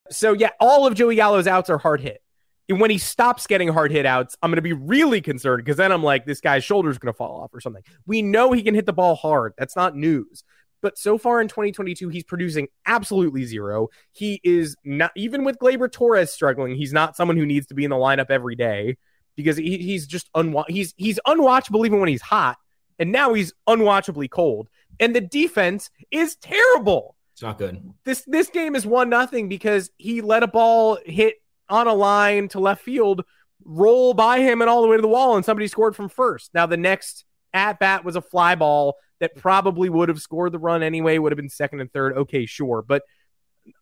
[0.10, 2.21] So yeah, all of Joey Gallo's outs are hard hit.
[2.69, 5.78] And when he stops getting hard hit outs, I'm going to be really concerned because
[5.78, 7.84] then I'm like, this guy's shoulder's going to fall off or something.
[8.06, 9.54] We know he can hit the ball hard.
[9.58, 10.43] That's not news.
[10.82, 13.89] But so far in 2022, he's producing absolutely zero.
[14.12, 17.84] He is not, even with Gleyber Torres struggling, he's not someone who needs to be
[17.84, 18.97] in the lineup every day
[19.35, 22.57] because he, he's just unwa- he's he's unwatchable even when he's hot,
[22.99, 24.69] and now he's unwatchably cold.
[24.99, 27.15] And the defense is terrible.
[27.33, 27.93] It's not good.
[28.03, 31.35] This this game is one nothing because he let a ball hit
[31.69, 33.23] on a line to left field,
[33.63, 36.51] roll by him and all the way to the wall, and somebody scored from first.
[36.53, 40.59] Now the next at bat was a fly ball that probably would have scored the
[40.59, 42.17] run anyway, would have been second and third.
[42.17, 43.03] Okay, sure, but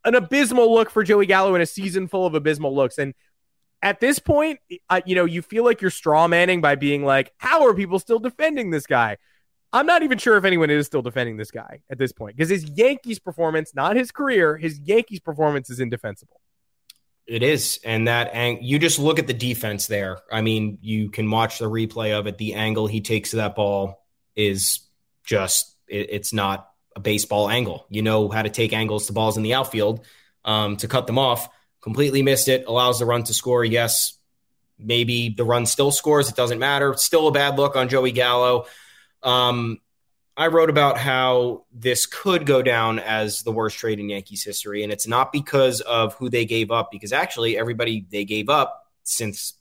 [0.05, 2.97] an abysmal look for Joey Gallo in a season full of abysmal looks.
[2.97, 3.13] And
[3.81, 7.31] at this point, uh, you know, you feel like you're straw manning by being like,
[7.37, 9.17] how are people still defending this guy?
[9.71, 12.49] I'm not even sure if anyone is still defending this guy at this point because
[12.49, 16.41] his Yankees performance, not his career, his Yankees performance is indefensible.
[17.27, 20.17] It is, and that ang- you just look at the defense there.
[20.31, 22.39] I mean, you can watch the replay of it.
[22.39, 24.03] The angle he takes to that ball
[24.35, 24.79] is
[25.23, 27.85] just it, it's not a baseball angle.
[27.89, 30.05] You know how to take angles to balls in the outfield
[30.43, 31.47] um, to cut them off.
[31.81, 32.65] Completely missed it.
[32.67, 33.63] Allows the run to score.
[33.63, 34.17] Yes,
[34.77, 36.29] maybe the run still scores.
[36.29, 36.93] It doesn't matter.
[36.95, 38.65] Still a bad look on Joey Gallo.
[39.23, 39.79] Um,
[40.35, 44.83] I wrote about how this could go down as the worst trade in Yankees history,
[44.83, 48.85] and it's not because of who they gave up, because actually everybody they gave up
[49.03, 49.55] since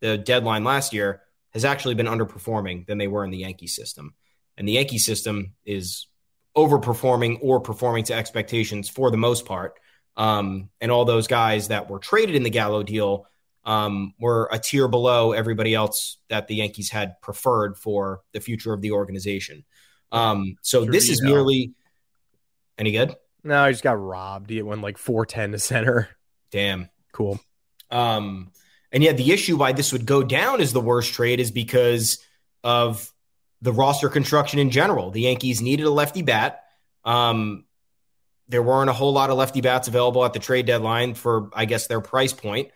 [0.00, 4.14] the deadline last year has actually been underperforming than they were in the Yankee system.
[4.56, 6.06] And the Yankee system is
[6.56, 9.80] overperforming or performing to expectations for the most part.
[10.16, 13.26] Um, and all those guys that were traded in the Gallo deal
[13.64, 18.72] um, were a tier below everybody else that the Yankees had preferred for the future
[18.72, 19.64] of the organization.
[20.12, 21.72] Um, so this is merely
[22.78, 23.16] any good?
[23.42, 24.50] No, I just got robbed.
[24.50, 26.08] He went like 410 to center.
[26.50, 26.88] Damn.
[27.12, 27.40] Cool.
[27.90, 28.52] Um,
[28.92, 32.18] and yet the issue why this would go down as the worst trade is because
[32.62, 33.12] of
[33.60, 35.10] the roster construction in general.
[35.10, 36.64] The Yankees needed a lefty bat.
[37.04, 37.64] Um,
[38.48, 41.64] there weren't a whole lot of lefty bats available at the trade deadline for, I
[41.64, 42.70] guess, their price point.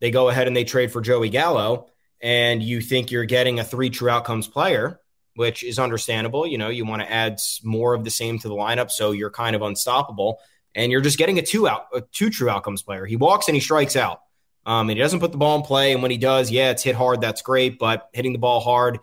[0.00, 1.88] They go ahead and they trade for Joey Gallo,
[2.20, 5.00] and you think you're getting a three true outcomes player,
[5.34, 6.46] which is understandable.
[6.46, 9.30] You know, you want to add more of the same to the lineup, so you're
[9.30, 10.38] kind of unstoppable,
[10.74, 13.06] and you're just getting a two out, a two true outcomes player.
[13.06, 14.20] He walks and he strikes out,
[14.66, 15.92] um, and he doesn't put the ball in play.
[15.92, 17.20] And when he does, yeah, it's hit hard.
[17.20, 19.00] That's great, but hitting the ball hard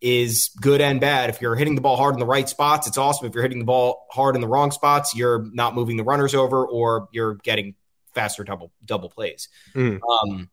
[0.00, 1.30] is good and bad.
[1.30, 3.26] If you're hitting the ball hard in the right spots, it's awesome.
[3.26, 6.34] If you're hitting the ball hard in the wrong spots, you're not moving the runners
[6.34, 7.74] over or you're getting
[8.14, 9.48] faster double double plays.
[9.74, 10.00] Mm.
[10.02, 10.50] Um,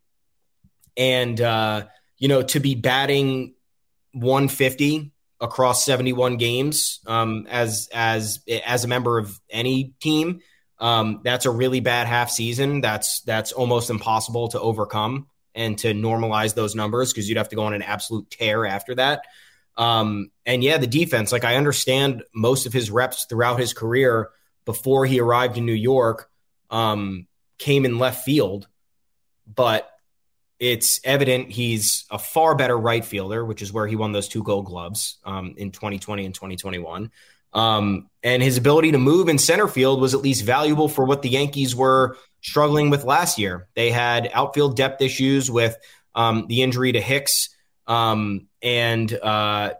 [0.95, 1.85] and uh,
[2.17, 3.55] you know, to be batting
[4.13, 10.39] 150 across 71 games um, as as as a member of any team,
[10.79, 12.81] um, that's a really bad half season.
[12.81, 17.55] That's that's almost impossible to overcome and to normalize those numbers because you'd have to
[17.55, 19.23] go on an absolute tear after that.
[19.75, 24.29] Um, and yeah, the defense, like I understand most of his reps throughout his career
[24.65, 26.29] before he arrived in New York
[26.69, 28.67] um, came in left field,
[29.47, 29.89] but
[30.59, 34.43] it's evident he's a far better right fielder, which is where he won those two
[34.43, 37.11] gold gloves um, in 2020 and 2021.
[37.51, 41.21] Um, and his ability to move in center field was at least valuable for what
[41.21, 43.67] the Yankees were struggling with last year.
[43.73, 45.75] They had outfield depth issues with
[46.13, 47.49] um, the injury to Hicks
[47.87, 49.73] um, and uh,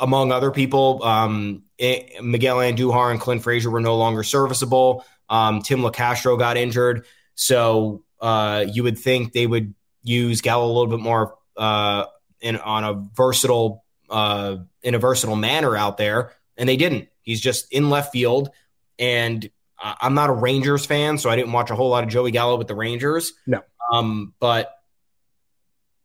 [0.00, 5.04] among other people, um, it, Miguel Andujar and Clint Frazier were no longer serviceable.
[5.28, 10.72] Um, Tim Locastro got injured, so uh, you would think they would use Gallo a
[10.72, 12.06] little bit more uh,
[12.40, 17.08] in on a versatile uh, in a versatile manner out there, and they didn't.
[17.22, 18.50] He's just in left field,
[18.98, 22.30] and I'm not a Rangers fan, so I didn't watch a whole lot of Joey
[22.30, 23.32] Gallo with the Rangers.
[23.46, 23.62] No,
[23.92, 24.72] um, but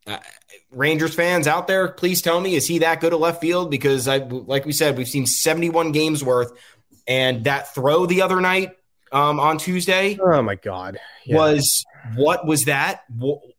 [0.07, 0.17] uh,
[0.71, 3.71] Rangers fans out there, please tell me, is he that good at left field?
[3.71, 6.51] Because I, like we said, we've seen 71 games worth,
[7.07, 8.71] and that throw the other night
[9.11, 10.17] um, on Tuesday.
[10.21, 11.35] Oh my God, yeah.
[11.35, 13.03] was what was that?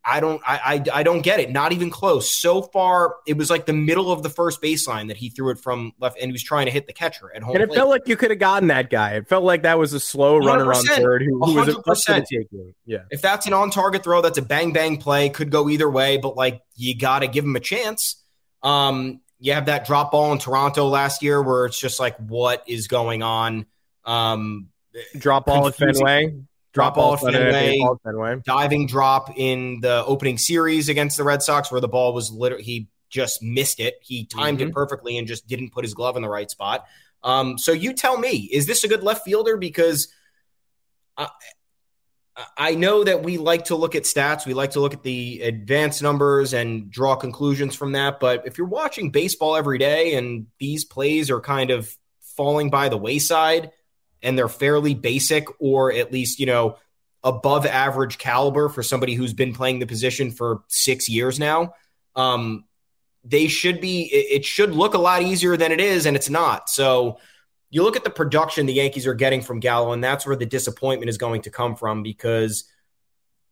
[0.04, 1.50] I don't, I, I, I don't get it.
[1.50, 2.30] Not even close.
[2.30, 5.58] So far, it was like the middle of the first baseline that he threw it
[5.58, 7.54] from left, and he was trying to hit the catcher at home.
[7.54, 7.76] And it plate.
[7.76, 9.12] felt like you could have gotten that guy.
[9.12, 11.68] It felt like that was a slow runner on third who, who was
[12.08, 12.74] a taking.
[12.84, 15.28] Yeah, if that's an on-target throw, that's a bang bang play.
[15.28, 18.22] Could go either way, but like you got to give him a chance.
[18.62, 22.62] Um, you have that drop ball in Toronto last year where it's just like, what
[22.68, 23.66] is going on?
[24.04, 24.68] Um,
[25.16, 26.34] drop ball at Fenway.
[26.72, 31.82] Drop, ball, Fenway, Fenway, diving drop in the opening series against the Red Sox, where
[31.82, 33.96] the ball was literally he just missed it.
[34.00, 34.68] He timed mm-hmm.
[34.68, 36.86] it perfectly and just didn't put his glove in the right spot.
[37.22, 39.58] Um, so you tell me, is this a good left fielder?
[39.58, 40.08] Because
[41.16, 41.28] I,
[42.56, 45.42] I know that we like to look at stats, we like to look at the
[45.42, 48.18] advanced numbers and draw conclusions from that.
[48.18, 52.88] But if you're watching baseball every day and these plays are kind of falling by
[52.88, 53.70] the wayside
[54.22, 56.76] and they're fairly basic or at least, you know,
[57.24, 61.74] above average caliber for somebody who's been playing the position for six years now.
[62.16, 62.64] Um,
[63.24, 66.68] they should be, it should look a lot easier than it is, and it's not.
[66.68, 67.18] So
[67.70, 70.46] you look at the production the Yankees are getting from Gallo, and that's where the
[70.46, 72.64] disappointment is going to come from because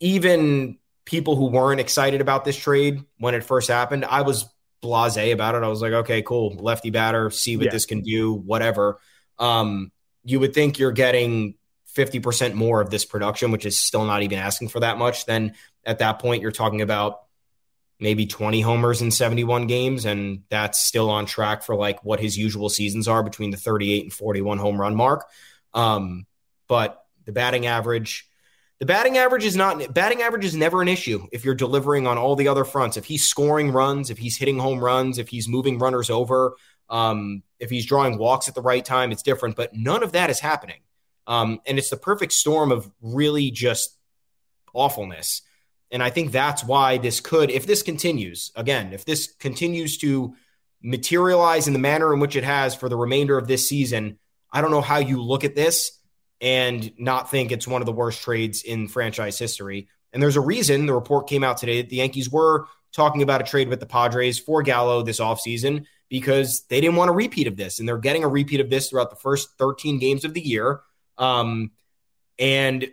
[0.00, 4.46] even people who weren't excited about this trade when it first happened, I was
[4.82, 5.62] blase about it.
[5.62, 7.72] I was like, okay, cool, lefty batter, see what yeah.
[7.72, 8.98] this can do, whatever.
[9.38, 9.92] Um,
[10.30, 11.54] you would think you're getting
[11.96, 15.54] 50% more of this production, which is still not even asking for that much, then
[15.84, 17.20] at that point you're talking about
[17.98, 20.04] maybe 20 homers in 71 games.
[20.04, 24.04] And that's still on track for like what his usual seasons are between the 38
[24.04, 25.26] and 41 home run mark.
[25.74, 26.26] Um,
[26.68, 28.28] but the batting average,
[28.78, 32.16] the batting average is not batting average is never an issue if you're delivering on
[32.16, 32.96] all the other fronts.
[32.96, 36.54] If he's scoring runs, if he's hitting home runs, if he's moving runners over,
[36.90, 39.56] um, if he's drawing walks at the right time, it's different.
[39.56, 40.80] But none of that is happening.
[41.26, 43.96] Um, and it's the perfect storm of really just
[44.74, 45.42] awfulness.
[45.92, 50.34] And I think that's why this could, if this continues, again, if this continues to
[50.82, 54.18] materialize in the manner in which it has for the remainder of this season,
[54.52, 55.98] I don't know how you look at this
[56.40, 59.88] and not think it's one of the worst trades in franchise history.
[60.12, 63.40] And there's a reason the report came out today that the Yankees were talking about
[63.40, 67.46] a trade with the Padres for Gallo this offseason because they didn't want a repeat
[67.46, 67.78] of this.
[67.78, 70.80] And they're getting a repeat of this throughout the first 13 games of the year.
[71.16, 71.70] Um,
[72.38, 72.90] and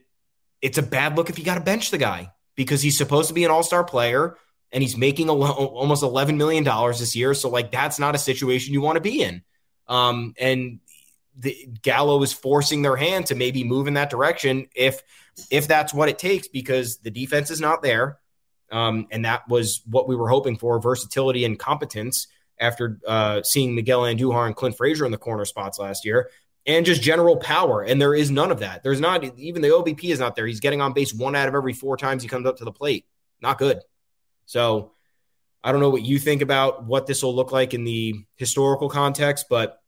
[0.62, 3.34] it's a bad look if you got to bench the guy because he's supposed to
[3.34, 4.38] be an all star player
[4.72, 7.34] and he's making almost $11 million this year.
[7.34, 9.42] So, like, that's not a situation you want to be in.
[9.88, 10.80] Um, and
[11.38, 15.02] the, Gallo is forcing their hand to maybe move in that direction if
[15.52, 18.18] if that's what it takes because the defense is not there.
[18.72, 22.28] Um, and that was what we were hoping for versatility and competence
[22.60, 26.30] after uh, seeing Miguel Andujar and Clint Frazier in the corner spots last year
[26.66, 27.82] and just general power.
[27.82, 28.84] And there is none of that.
[28.84, 30.46] There's not even the OBP is not there.
[30.46, 32.72] He's getting on base one out of every four times he comes up to the
[32.72, 33.06] plate.
[33.42, 33.82] Not good.
[34.46, 34.92] So
[35.64, 38.90] I don't know what you think about what this will look like in the historical
[38.90, 39.82] context, but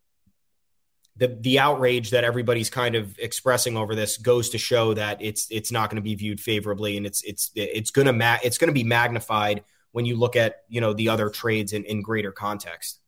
[1.18, 5.48] the the outrage that everybody's kind of expressing over this goes to show that it's
[5.52, 8.74] it's not going to be viewed favorably and it's it's it's to ma- it's to
[8.74, 13.00] be magnified when you look at you know the other trades in, in greater context.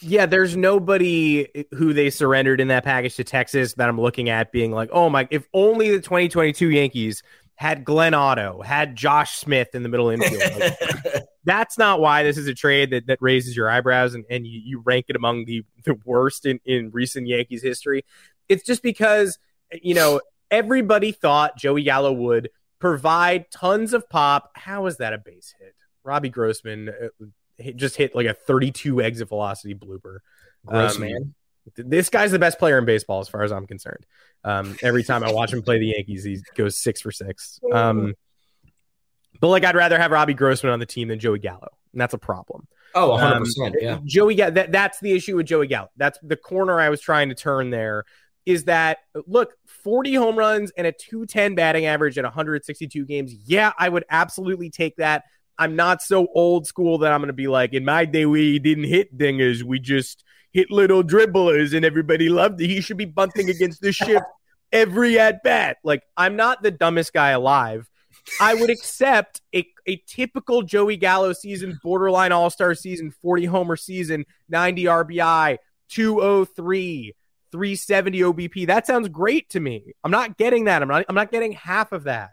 [0.00, 4.50] Yeah, there's nobody who they surrendered in that package to Texas that I'm looking at
[4.50, 7.22] being like, oh my, if only the 2022 Yankees
[7.54, 10.58] had Glenn Otto, had Josh Smith in the middle infield.
[10.58, 14.46] Like, that's not why this is a trade that, that raises your eyebrows and, and
[14.46, 18.04] you, you rank it among the, the worst in, in recent Yankees history.
[18.48, 19.38] It's just because,
[19.70, 24.50] you know, everybody thought Joey Gallo would provide tons of pop.
[24.54, 25.76] How is that a base hit?
[26.04, 27.24] Robbie Grossman uh,
[27.76, 30.18] just hit like a 32 exit velocity blooper.
[30.66, 31.16] Grossman.
[31.16, 31.34] um.
[31.76, 34.04] This guy's the best player in baseball, as far as I'm concerned.
[34.42, 37.60] Um, every time I watch him play the Yankees, he goes six for six.
[37.72, 38.14] Um,
[39.40, 42.14] but like, I'd rather have Robbie Grossman on the team than Joey Gallo, and that's
[42.14, 42.66] a problem.
[42.94, 43.76] Oh, 100 um, percent.
[43.80, 44.34] Yeah, Joey.
[44.34, 45.88] That, that's the issue with Joey Gallo.
[45.96, 48.04] That's the corner I was trying to turn there.
[48.44, 53.32] Is that look 40 home runs and a 210 batting average at 162 games?
[53.46, 55.24] Yeah, I would absolutely take that.
[55.62, 58.58] I'm not so old school that I'm going to be like, in my day, we
[58.58, 59.62] didn't hit dingers.
[59.62, 62.66] We just hit little dribblers and everybody loved it.
[62.66, 64.24] He should be bunting against the ship
[64.72, 65.76] every at bat.
[65.84, 67.88] Like, I'm not the dumbest guy alive.
[68.40, 73.76] I would accept a, a typical Joey Gallo season, borderline all star season, 40 homer
[73.76, 75.58] season, 90 RBI,
[75.90, 77.14] 203,
[77.52, 78.66] 370 OBP.
[78.66, 79.92] That sounds great to me.
[80.02, 80.82] I'm not getting that.
[80.82, 82.30] I'm not, I'm not getting half of that.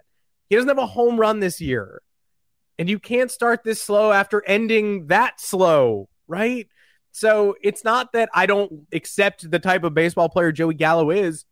[0.50, 2.02] He doesn't have a home run this year.
[2.80, 6.66] And you can't start this slow after ending that slow, right?
[7.12, 11.44] So it's not that I don't accept the type of baseball player Joey Gallo is.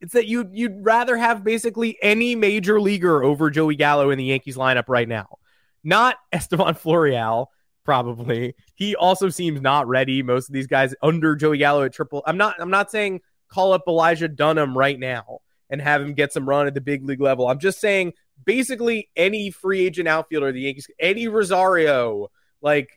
[0.00, 4.24] It's that you you'd rather have basically any major leaguer over Joey Gallo in the
[4.24, 5.38] Yankees lineup right now.
[5.84, 7.46] Not Estevan Florial,
[7.84, 8.56] probably.
[8.74, 10.24] He also seems not ready.
[10.24, 12.24] Most of these guys under Joey Gallo at triple.
[12.26, 15.38] I'm not I'm not saying call up Elijah Dunham right now
[15.70, 17.46] and have him get some run at the big league level.
[17.46, 22.28] I'm just saying basically any free agent outfielder, the Yankees, Eddie Rosario,
[22.60, 22.90] like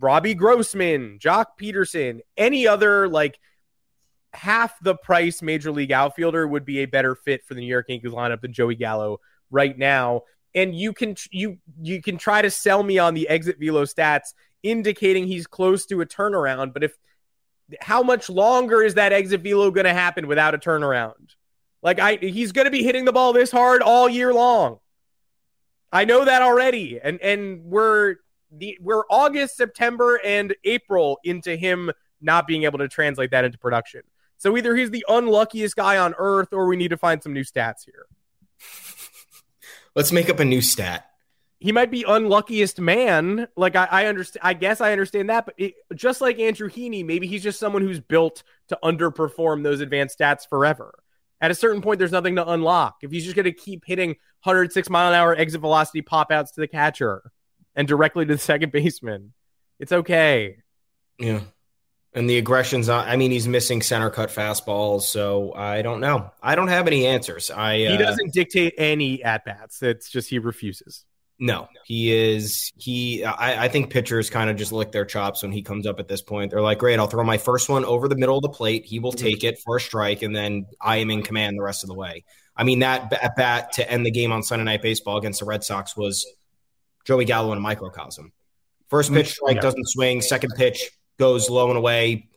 [0.00, 3.38] Robbie Grossman, Joc Pederson, any other like
[4.32, 7.86] half the price major league outfielder would be a better fit for the New York
[7.88, 9.18] Yankees lineup than Joey Gallo
[9.50, 10.22] right now.
[10.54, 14.34] And you can you you can try to sell me on the exit velo stats
[14.62, 16.96] indicating he's close to a turnaround, but if
[17.80, 21.34] how much longer is that exit velo going to happen without a turnaround?
[21.82, 24.78] Like I he's going to be hitting the ball this hard all year long.
[25.92, 27.00] I know that already.
[27.02, 28.16] And and we're
[28.50, 31.90] the we're August, September and April into him
[32.20, 34.02] not being able to translate that into production.
[34.38, 37.44] So either he's the unluckiest guy on earth or we need to find some new
[37.44, 38.06] stats here.
[39.94, 41.08] Let's make up a new stat.
[41.58, 43.48] He might be unluckiest man.
[43.56, 44.42] Like I, I understand.
[44.44, 47.82] I guess I understand that, but it, just like Andrew Heaney, maybe he's just someone
[47.82, 50.92] who's built to underperform those advanced stats forever.
[51.40, 52.98] At a certain point, there's nothing to unlock.
[53.02, 54.10] If he's just going to keep hitting
[54.42, 57.30] 106 mile an hour exit velocity pop outs to the catcher
[57.74, 59.32] and directly to the second baseman,
[59.78, 60.58] it's okay.
[61.18, 61.40] Yeah.
[62.14, 63.06] And the aggression's on.
[63.06, 66.30] I mean, he's missing center cut fastballs, so I don't know.
[66.42, 67.50] I don't have any answers.
[67.50, 69.82] I He uh, doesn't dictate any at bats.
[69.82, 71.04] It's just he refuses.
[71.38, 72.72] No, he is.
[72.78, 73.22] He.
[73.22, 76.08] I, I think pitchers kind of just lick their chops when he comes up at
[76.08, 76.50] this point.
[76.50, 78.86] They're like, "Great, I'll throw my first one over the middle of the plate.
[78.86, 81.84] He will take it for a strike, and then I am in command the rest
[81.84, 82.24] of the way."
[82.56, 85.46] I mean, that at bat to end the game on Sunday Night Baseball against the
[85.46, 86.26] Red Sox was
[87.04, 88.32] Joey Gallo in a microcosm.
[88.88, 89.60] First mm, pitch strike Yeah.
[89.62, 90.22] doesn't swing.
[90.22, 92.28] Second pitch goes low and away.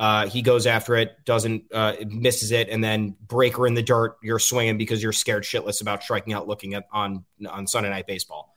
[0.00, 4.16] Uh, he goes after it, doesn't uh, misses it, and then breaker in the dirt.
[4.22, 8.06] You're swinging because you're scared shitless about striking out, looking at on on Sunday Night
[8.06, 8.54] Baseball.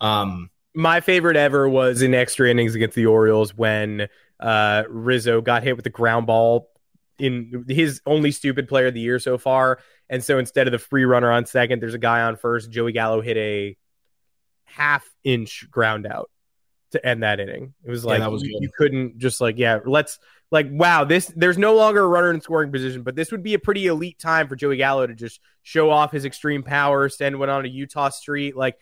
[0.00, 4.08] Um, My favorite ever was in extra innings against the Orioles when
[4.40, 6.70] uh, Rizzo got hit with the ground ball
[7.18, 9.80] in his only stupid player of the year so far.
[10.08, 12.70] And so instead of the free runner on second, there's a guy on first.
[12.70, 13.76] Joey Gallo hit a
[14.64, 16.30] half inch ground out
[16.92, 17.74] to end that inning.
[17.84, 20.18] It was Yeah, like that was you, you couldn't just like, yeah, let's
[20.50, 23.54] like wow, this there's no longer a runner in scoring position, but this would be
[23.54, 27.38] a pretty elite time for Joey Gallo to just show off his extreme power, send
[27.38, 28.56] one on a Eutaw street.
[28.56, 28.78] Like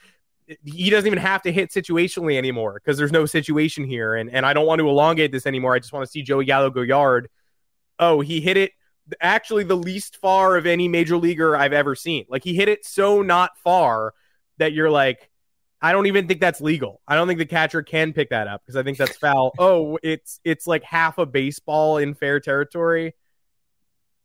[0.64, 4.14] he doesn't even have to hit situationally anymore because there's no situation here.
[4.14, 5.74] And and I don't want to elongate this anymore.
[5.74, 7.28] I just want to see Joey Gallo go yard.
[7.98, 8.72] Oh, he hit it
[9.20, 12.26] actually the least far of any major leaguer I've ever seen.
[12.28, 14.14] Like he hit it so not far
[14.58, 15.30] that you're like,
[15.84, 17.02] I don't even think that's legal.
[17.06, 19.52] I don't think the catcher can pick that up because I think that's foul.
[19.58, 23.14] oh, it's it's like half a baseball in fair territory.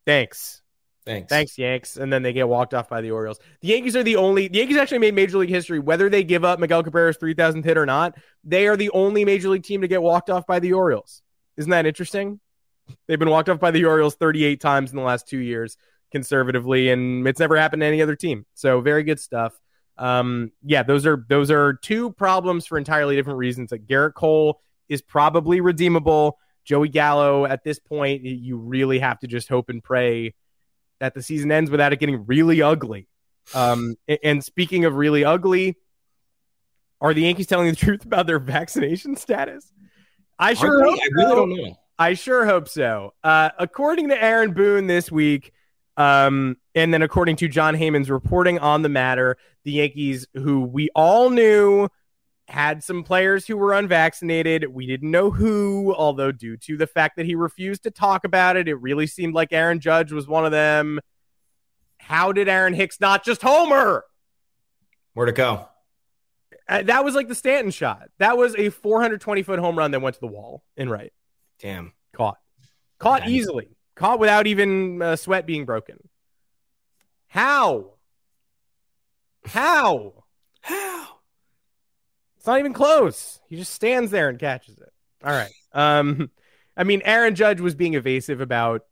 [0.05, 0.61] Thanks.
[1.05, 1.27] thanks.
[1.27, 1.97] Thanks, Yanks.
[1.97, 3.39] And then they get walked off by the Orioles.
[3.59, 4.47] The Yankees are the only.
[4.47, 7.65] The Yankees actually made Major League history, whether they give up Miguel Cabrera's three thousandth
[7.65, 8.15] hit or not.
[8.45, 11.21] They are the only Major League team to get walked off by the Orioles.
[11.57, 12.39] Isn't that interesting?
[13.09, 15.75] They've been walked off by the Orioles 38 times in the last two years,
[16.09, 18.45] conservatively, and it's never happened to any other team.
[18.53, 19.59] So very good stuff.
[19.99, 23.71] Um, yeah, those are those are two problems for entirely different reasons.
[23.71, 26.39] Like Gerrit Cole is probably redeemable.
[26.63, 30.33] Joey Gallo, at this point, you really have to just hope and pray
[30.99, 33.07] that the season ends without it getting really ugly.
[33.53, 35.77] Um, and speaking of really ugly,
[37.01, 39.71] are the Yankees telling the truth about their vaccination status?
[40.37, 41.77] I sure hope I really don't know.
[41.97, 43.13] I sure hope so.
[43.23, 45.51] Uh, according to Aaron Boone this week,
[45.97, 50.89] um, and then according to Jon Heyman's reporting on the matter, the Yankees, who we
[50.95, 51.89] all knew
[52.47, 54.67] had some players who were unvaccinated.
[54.73, 58.57] We didn't know who, although due to the fact that he refused to talk about
[58.57, 60.99] it, it really seemed like Aaron Judge was one of them.
[61.99, 64.03] How did Aaron Hicks not just homer?
[65.13, 65.67] Where to go?
[66.67, 68.09] Uh, that was like the Stanton shot.
[68.19, 71.11] That was a 420 foot home run that went to the wall and right.
[71.59, 71.93] Damn.
[72.13, 72.37] Caught.
[72.99, 73.31] Caught Okay.
[73.31, 73.69] easily.
[73.95, 75.97] Caught without even uh, sweat being broken.
[77.29, 77.93] How?
[79.45, 80.25] How?
[80.61, 81.07] How?
[82.37, 83.39] It's not even close.
[83.47, 84.91] He just stands there and catches it.
[85.23, 85.51] All right.
[85.73, 86.29] Um,
[86.75, 88.83] I mean, Aaron Judge was being evasive about,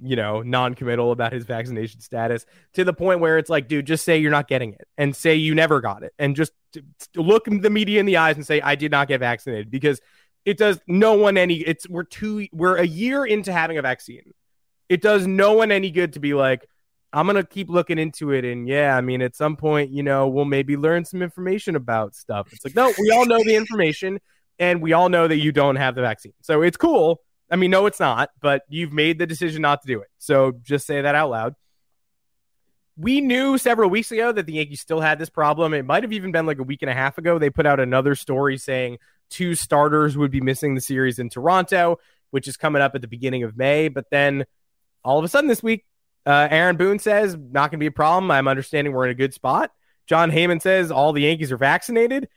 [0.00, 2.44] you know, non-committal about his vaccination status
[2.74, 5.36] to the point where it's like, dude, just say you're not getting it and say
[5.36, 6.52] you never got it, and just
[7.14, 10.00] look the media in the eyes and say I did not get vaccinated because
[10.44, 11.58] it does no one any.
[11.58, 14.34] It's we're two we're a year into having a vaccine.
[14.88, 16.66] It does no one any good to be like,
[17.12, 20.28] I'm gonna keep looking into it, and yeah, I mean, at some point, you know,
[20.28, 22.48] we'll maybe learn some information about stuff.
[22.52, 24.18] It's like, no, we all know the information,
[24.58, 27.20] and we all know that you don't have the vaccine, so it's cool.
[27.50, 30.52] I mean, no, it's not, but you've made the decision not to do it, so
[30.62, 31.54] just say that out loud.
[32.96, 35.74] We knew several weeks ago that the Yankees still had this problem.
[35.74, 37.38] It might have even been like a week and a half ago.
[37.38, 38.98] They put out another story saying
[39.30, 41.98] two starters would be missing the series in Toronto,
[42.30, 43.88] which is coming up at the beginning of May.
[43.88, 44.44] But then
[45.02, 45.86] all of a sudden this week,
[46.24, 48.30] uh, Aaron Boone says, not going to be a problem.
[48.30, 49.72] I'm understanding we're in a good spot.
[50.06, 52.28] Jon Heyman says all the Yankees are vaccinated.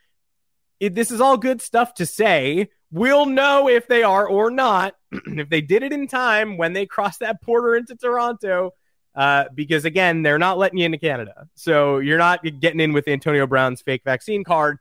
[0.80, 2.70] It, this is all good stuff to say.
[2.92, 4.96] We'll know if they are or not.
[5.12, 8.72] if they did it in time when they crossed that border into Toronto,
[9.16, 11.48] uh, because again, they're not letting you into Canada.
[11.56, 14.78] So you're not getting in with Antonio Brown's fake vaccine card.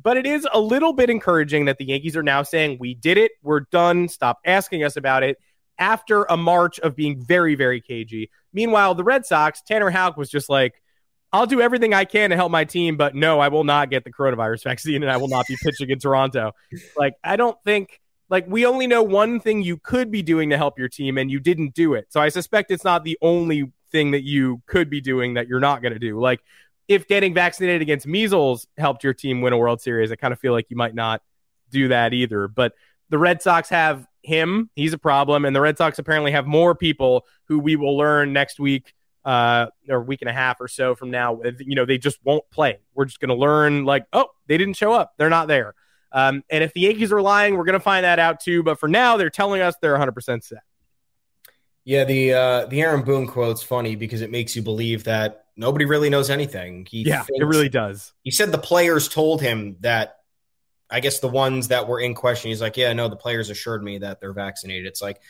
[0.00, 3.16] But it is a little bit encouraging that the Yankees are now saying, we did
[3.16, 3.32] it.
[3.42, 4.08] We're done.
[4.08, 5.38] Stop asking us about it
[5.78, 8.30] after a march of being very, very cagey.
[8.52, 10.80] Meanwhile, the Red Sox, Tanner Houck was just like,
[11.32, 14.04] I'll do everything I can to help my team, but no, I will not get
[14.04, 16.52] the coronavirus vaccine and I will not be pitching in Toronto.
[16.96, 20.56] Like, I don't think, like, we only know one thing you could be doing to
[20.56, 22.06] help your team and you didn't do it.
[22.10, 25.58] So I suspect it's not the only thing that you could be doing that you're
[25.58, 26.20] not going to do.
[26.20, 26.40] Like,
[26.86, 30.38] if getting vaccinated against measles helped your team win a World Series, I kind of
[30.38, 31.20] feel like you might not
[31.70, 32.46] do that either.
[32.46, 32.74] But
[33.08, 34.70] the Red Sox have him.
[34.74, 35.44] He's a problem.
[35.44, 38.94] And the Red Sox apparently have more people who we will learn next week
[39.24, 41.40] uh, or week and a half or so from now.
[41.58, 42.80] You know, they just won't play.
[42.94, 45.14] We're just going to learn like, oh, they didn't show up.
[45.18, 45.74] They're not there.
[46.12, 48.62] Um, and if the Yankees are lying, we're going to find that out too.
[48.62, 50.58] But for now, they're telling us they're 100% set.
[51.84, 55.84] Yeah, the uh, the Aaron Boone quote's funny because it makes you believe that nobody
[55.84, 56.86] really knows anything.
[56.90, 58.14] He yeah, thinks, it really does.
[58.22, 60.20] He said the players told him that.
[60.90, 63.82] I guess the ones that were in question, he's like, yeah, no, the players assured
[63.82, 64.86] me that they're vaccinated.
[64.86, 65.20] It's like,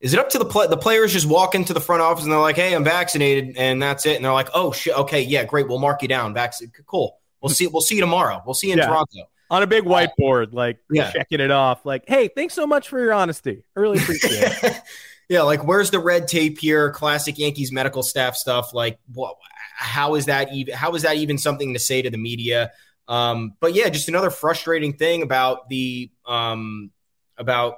[0.00, 2.32] is it up to the play- the players just walk into the front office and
[2.32, 5.44] they're like, hey, I'm vaccinated, and that's it, and they're like, oh shit, okay, yeah,
[5.44, 7.20] great, we'll mark you down, vaccinated, cool.
[7.40, 7.66] We'll see.
[7.66, 8.42] We'll see you tomorrow.
[8.44, 8.86] We'll see you in yeah.
[8.86, 11.10] Toronto on a big uh, whiteboard, like yeah.
[11.10, 11.84] checking it off.
[11.84, 13.64] Like, hey, thanks so much for your honesty.
[13.76, 14.32] I really appreciate
[14.62, 14.76] it.
[15.28, 16.90] yeah, like where's the red tape here?
[16.92, 18.72] Classic Yankees medical staff stuff.
[18.74, 19.36] Like, what?
[19.76, 20.74] How is that even?
[20.74, 22.72] How is that even something to say to the media?
[23.08, 26.90] Um, but yeah, just another frustrating thing about the um,
[27.36, 27.76] about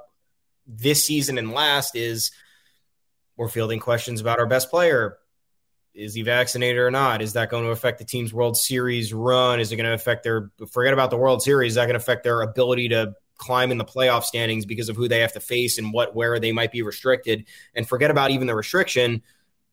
[0.66, 2.30] this season and last is
[3.36, 5.18] we're fielding questions about our best player
[5.94, 7.20] is he vaccinated or not?
[7.20, 9.60] Is that going to affect the team's World Series run?
[9.60, 11.72] Is it going to affect their forget about the World Series?
[11.72, 14.96] Is that going to affect their ability to climb in the playoff standings because of
[14.96, 17.46] who they have to face and what where they might be restricted?
[17.74, 19.22] And forget about even the restriction.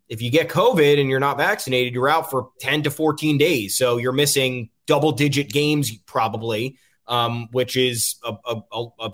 [0.10, 3.78] If you get COVID and you're not vaccinated, you're out for 10 to 14 days.
[3.78, 6.78] So you're missing double digit games probably.
[7.07, 8.62] Um, which is a, a,
[9.01, 9.12] a,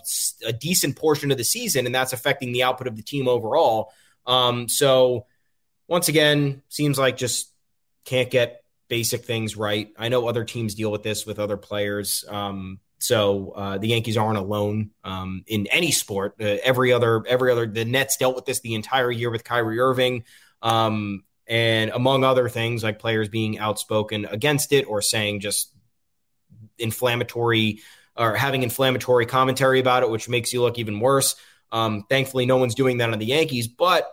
[0.48, 3.93] a, decent portion of the season, and that's affecting the output of the team overall.
[4.28, 5.28] Um, so
[5.88, 7.54] once again, seems like just
[8.04, 9.89] can't get basic things right.
[9.98, 12.24] I know other teams deal with this with other players.
[12.28, 16.36] Um, so uh, the Yankees aren't alone um, in any sport.
[16.39, 19.80] Uh, every other, every other, the Nets dealt with this the entire year with Kyrie
[19.80, 20.24] Irving,
[20.66, 25.72] um, and among other things, like players being outspoken against it or saying just
[26.80, 27.82] inflammatory
[28.18, 31.36] or having inflammatory commentary about it, which makes you look even worse.
[31.72, 34.11] Um, thankfully, no one's doing that on the Yankees, but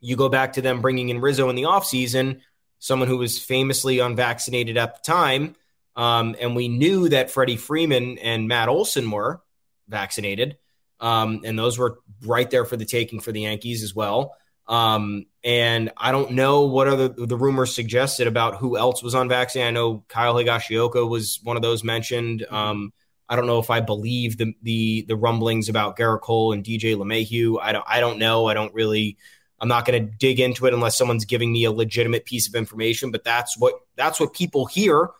[0.00, 2.40] you go back to them bringing in Rizzo in the offseason,
[2.78, 5.56] someone who was famously unvaccinated at the time.
[5.94, 9.42] Um, and we knew that Freddie Freeman and Matt Olson were
[9.88, 10.56] vaccinated.
[11.00, 14.36] Um, and those were right there for the taking for the Yankees as well.
[14.66, 19.68] Um, and I don't know what other the rumors suggested about who else was unvaccinated.
[19.68, 22.46] I know Kyle Higashioka was one of those mentioned.
[22.50, 22.92] Um,
[23.28, 26.96] I don't know if I believe the the the rumblings about Gerrit Cole and DJ
[26.96, 27.58] LeMahieu.
[27.60, 28.46] I don't I don't know.
[28.46, 29.18] I don't really
[29.60, 32.54] I'm not going to dig into it unless someone's giving me a legitimate piece of
[32.54, 35.10] information, but that's what that's what people hear,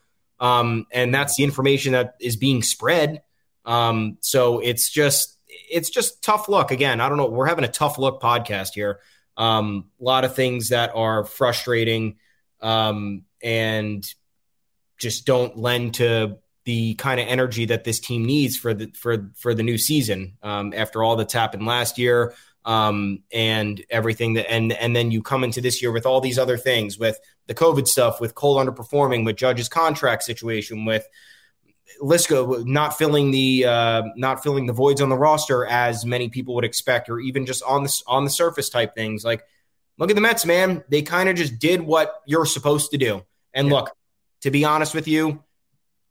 [0.40, 3.22] um, and that's the information that is being spread.
[3.64, 6.70] Um, so it's just it's just tough luck.
[6.70, 7.26] Again, I don't know.
[7.26, 9.01] We're having a tough look podcast here.
[9.37, 12.16] Um, a lot of things that are frustrating
[12.61, 14.05] um, and
[14.99, 19.30] just don't lend to the kind of energy that this team needs for the for
[19.37, 20.39] for the new season.
[20.43, 25.22] Um, after all that's happened last year, um, and everything that and and then you
[25.22, 28.57] come into this year with all these other things with the COVID stuff, with Cole
[28.57, 31.07] underperforming, with Judge's contract situation, with
[32.01, 36.55] Lisco not filling the uh, not filling the voids on the roster as many people
[36.55, 39.24] would expect, or even just on the on the surface type things.
[39.24, 39.45] Like,
[39.99, 40.84] look at the Mets, man.
[40.88, 43.24] They kind of just did what you're supposed to do.
[43.53, 43.74] And yeah.
[43.74, 43.90] look,
[44.42, 45.42] to be honest with you,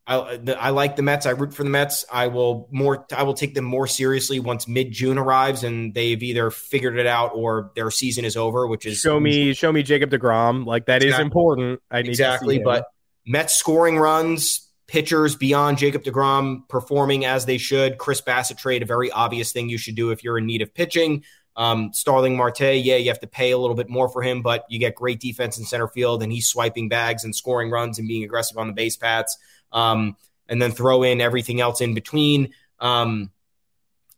[0.05, 1.25] I, I like the Mets.
[1.25, 2.05] I root for the Mets.
[2.11, 3.05] I will more.
[3.15, 7.07] I will take them more seriously once mid June arrives and they've either figured it
[7.07, 8.67] out or their season is over.
[8.67, 10.65] Which is show me, show me Jacob Degrom.
[10.65, 11.21] Like that exactly.
[11.21, 11.81] is important.
[11.89, 12.85] I need exactly, but
[13.25, 14.62] Mets scoring runs,
[14.93, 17.97] pitchers beyond Jacob Degrom performing as they should.
[17.97, 20.71] Chris Bassitt trade, a very obvious thing you should do if you're in need of
[20.71, 21.23] pitching.
[21.55, 24.65] Um, Starling Marte, yeah, you have to pay a little bit more for him, but
[24.69, 28.07] you get great defense in center field, and he's swiping bags and scoring runs and
[28.07, 29.35] being aggressive on the base paths
[29.71, 30.15] um,
[30.47, 32.53] and then throw in everything else in between.
[32.79, 33.31] Um,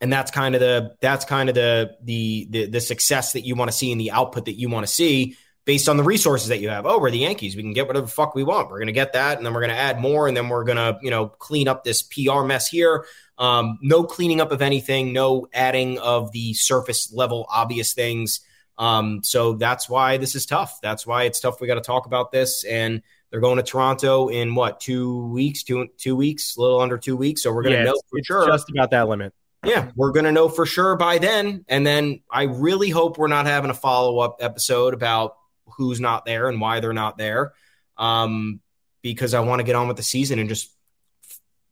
[0.01, 3.55] and that's kind of the that's kind of the the the, the success that you
[3.55, 6.49] want to see and the output that you want to see based on the resources
[6.49, 6.86] that you have.
[6.86, 7.55] Oh, we're the Yankees.
[7.55, 8.70] We can get whatever the fuck we want.
[8.70, 10.63] We're going to get that, and then we're going to add more, and then we're
[10.63, 13.05] going to, you know, clean up this PR mess here.
[13.38, 18.41] Um, no cleaning up of anything, no adding of the surface level obvious things.
[18.78, 20.80] Um, so that's why this is tough.
[20.82, 21.59] That's why it's tough.
[21.59, 23.01] We got to talk about this, and
[23.32, 27.18] they're going to Toronto in what two weeks, two two weeks, a little under two
[27.18, 27.41] weeks.
[27.43, 28.47] So we're going to yeah, know for sure.
[28.47, 29.34] Just about that limit.
[29.63, 31.66] Yeah, we're going to know for sure by then.
[31.68, 35.38] And then I really hope we're not having a follow up episode about
[35.78, 37.53] who's not there and why they're not there,
[37.97, 38.59] um,
[39.01, 40.72] because I want to get on with the season and just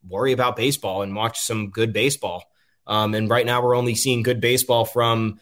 [0.08, 2.44] worry about baseball and watch some good baseball.
[2.86, 5.40] Um, and right now, we're only seeing good baseball from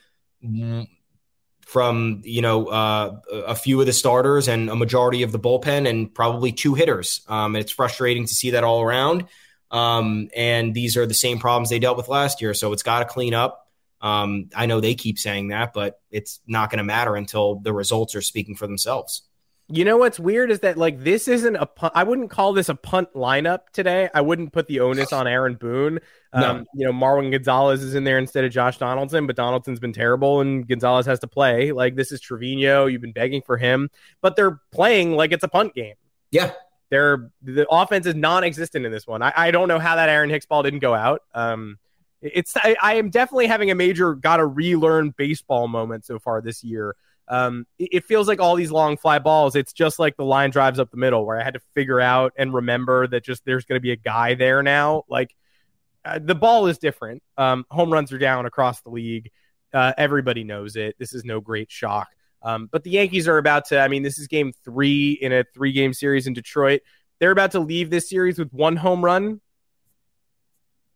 [1.61, 5.89] from you know uh, a few of the starters and a majority of the bullpen
[5.89, 7.23] and probably two hitters.
[7.29, 9.27] Um, it's frustrating to see that all around.
[9.71, 12.99] Um, and these are the same problems they dealt with last year, so it's got
[12.99, 13.62] to clean up.
[14.03, 17.73] Um, I know they keep saying that, but it's not going to matter until the
[17.73, 19.23] results are speaking for themselves.
[19.69, 21.93] You know what's weird is that like this isn't a punt.
[21.97, 24.11] I wouldn't call this a punt lineup today.
[24.13, 26.01] I wouldn't put the onus on Aaron Boone.
[26.33, 26.65] Um, No.
[26.75, 30.41] You know, Marwin Gonzalez is in there instead of Josh Donaldson, but Donaldson's been terrible
[30.41, 31.73] and Gonzalez has to play.
[31.73, 32.87] Like this is Trevino.
[32.87, 33.89] You've been begging for him,
[34.21, 35.95] but they're playing like it's a punt game.
[36.33, 36.51] Yeah.
[36.91, 39.23] They're the offense is non-existent in this one.
[39.23, 41.23] I, I don't know how that Aaron Hicks ball didn't go out.
[41.35, 41.79] Um,
[42.23, 46.41] it's I, I am definitely having a major got to relearn baseball moment so far
[46.41, 46.97] this year.
[47.29, 49.57] Um, it, it feels like all these long fly balls.
[49.57, 52.33] It's just like the line drives up the middle, where I had to figure out
[52.37, 55.05] and remember that just there's going to be a guy there now.
[55.09, 55.35] Like
[56.05, 57.23] uh, the ball is different.
[57.37, 59.31] Um, home runs are down across the league.
[59.73, 60.97] Uh, everybody knows it.
[60.99, 62.09] This is no great shock.
[62.43, 63.81] Um, but the Yankees are about to.
[63.81, 66.83] I mean, this is game three in a three game series in Detroit.
[67.21, 69.41] They're about to leave this series with one home run,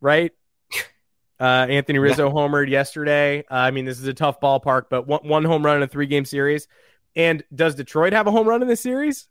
[0.01, 0.33] right?
[1.39, 3.39] Uh, Anthony Rizzo homered yesterday.
[3.49, 5.87] Uh, I mean, this is a tough ballpark, but one, one home run in a
[5.87, 6.67] three game series.
[7.15, 9.27] And does Detroit have a home run in this series?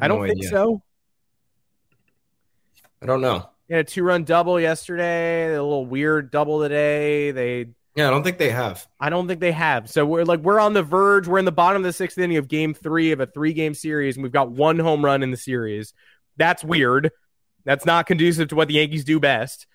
[0.00, 0.48] I don't No think idea.
[0.50, 0.82] so.
[3.02, 3.48] I don't know.
[3.68, 7.30] They had a two run double yesterday, a little weird double today.
[7.30, 8.86] They Yeah, I don't think they have.
[9.00, 9.90] I don't think they have.
[9.90, 11.28] So we're like we're on the verge.
[11.28, 13.74] We're in the bottom of the sixth inning of game three of a three game
[13.74, 15.94] series, and we've got one home run in the series.
[16.36, 17.10] That's weird.
[17.64, 19.66] That's not conducive to what the Yankees do best.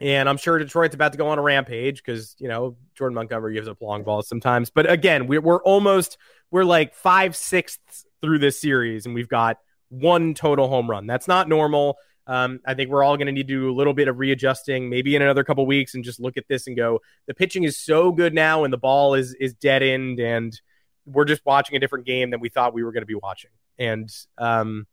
[0.00, 3.54] And I'm sure Detroit's about to go on a rampage because you know Jordan Montgomery
[3.54, 4.70] gives up long balls sometimes.
[4.70, 6.16] But again, we're we're almost
[6.50, 9.58] we're like five sixths through this series, and we've got
[9.90, 11.06] one total home run.
[11.06, 11.98] That's not normal.
[12.26, 14.88] Um, I think we're all going to need to do a little bit of readjusting,
[14.88, 17.00] maybe in another couple weeks, and just look at this and go.
[17.26, 20.58] The pitching is so good now, and the ball is is dead end, and
[21.04, 23.50] we're just watching a different game than we thought we were going to be watching.
[23.78, 24.86] And um,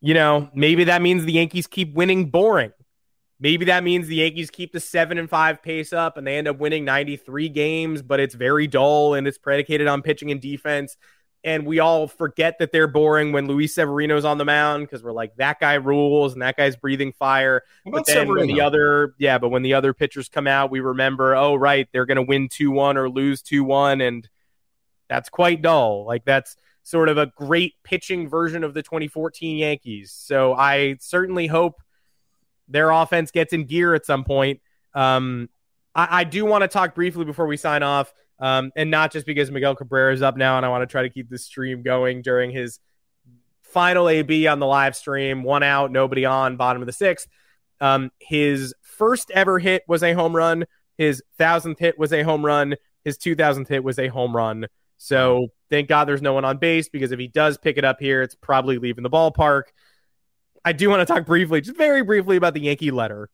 [0.00, 2.72] you know, maybe that means the Yankees keep winning boring.
[3.40, 6.46] Maybe that means the Yankees keep the seven and five pace up and they end
[6.46, 10.98] up winning 93 games, but it's very dull and it's predicated on pitching and defense.
[11.42, 15.12] And we all forget that they're boring when Luis Severino's on the mound because we're
[15.12, 17.62] like, that guy rules and that guy's breathing fire.
[17.86, 21.34] But then when the other, yeah, but when the other pitchers come out, we remember,
[21.34, 24.02] oh, right, they're going to win 2 1 or lose 2 1.
[24.02, 24.28] And
[25.08, 26.04] that's quite dull.
[26.04, 30.12] Like, that's sort of a great pitching version of the 2014 Yankees.
[30.12, 31.80] So I certainly hope
[32.70, 34.60] their offense gets in gear at some point.
[34.94, 35.48] Um,
[35.94, 39.26] I, I do want to talk briefly before we sign off, um, and not just
[39.26, 41.82] because Miguel Cabrera is up now, and I want to try to keep this stream
[41.82, 42.80] going during his
[43.62, 45.42] final AB on the live stream.
[45.42, 47.28] One out, nobody on, bottom of the sixth.
[47.80, 50.64] Um, his first ever hit was a home run.
[50.98, 52.76] His thousandth hit was a home run.
[53.04, 54.66] His two thousandth hit was a home run.
[54.98, 58.00] So thank God there's no one on base because if he does pick it up
[58.00, 59.62] here, it's probably leaving the ballpark.
[60.64, 63.30] I do want to talk briefly, just very briefly, about the Yankee letter.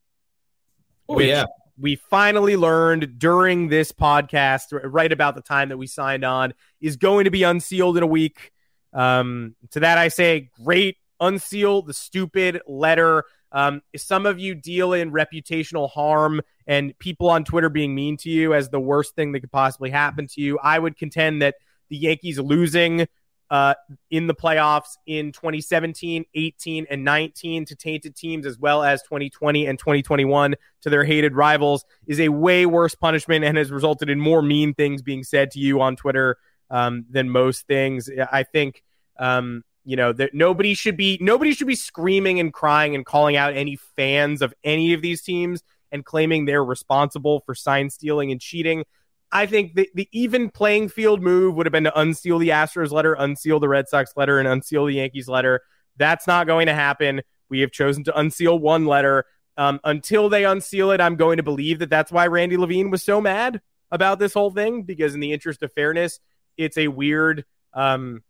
[1.08, 1.46] Oh, which yeah.
[1.78, 6.96] We finally learned during this podcast, right about the time that we signed on, is
[6.96, 8.52] going to be unsealed in a week.
[8.94, 13.24] Um, to that, I say, great, unseal the stupid letter.
[13.52, 18.30] Um, some of you deal in reputational harm and people on Twitter being mean to
[18.30, 20.58] you as the worst thing that could possibly happen to you.
[20.62, 21.56] I would contend that
[21.90, 23.06] the Yankees losing
[23.50, 23.74] uh,
[24.10, 29.66] in the playoffs in 2017, 18, and 19 to tainted teams, as well as 2020
[29.66, 34.18] and 2021 to their hated rivals, is a way worse punishment and has resulted in
[34.18, 36.36] more mean things being said to you on Twitter
[36.70, 38.10] um, than most things.
[38.32, 38.82] I think.
[39.18, 43.36] Um, you know that nobody should be nobody should be screaming and crying and calling
[43.36, 48.32] out any fans of any of these teams and claiming they're responsible for sign stealing
[48.32, 48.84] and cheating.
[49.32, 52.90] I think the, the even playing field move would have been to unseal the Astros
[52.90, 55.62] letter, unseal the Red Sox letter, and unseal the Yankees letter.
[55.96, 57.22] That's not going to happen.
[57.48, 59.24] We have chosen to unseal one letter.
[59.56, 63.02] Um, until they unseal it, I'm going to believe that that's why Randy Levine was
[63.02, 63.60] so mad
[63.90, 66.20] about this whole thing because, in the interest of fairness,
[66.56, 68.22] it's a weird, um,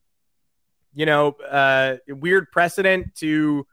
[0.95, 3.67] you know, uh, weird precedent to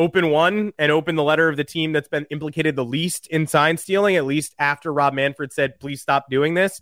[0.00, 3.46] open one and open the letter of the team that's been implicated the least in
[3.46, 6.80] sign stealing, at least after Rob Manfred said, please stop doing this.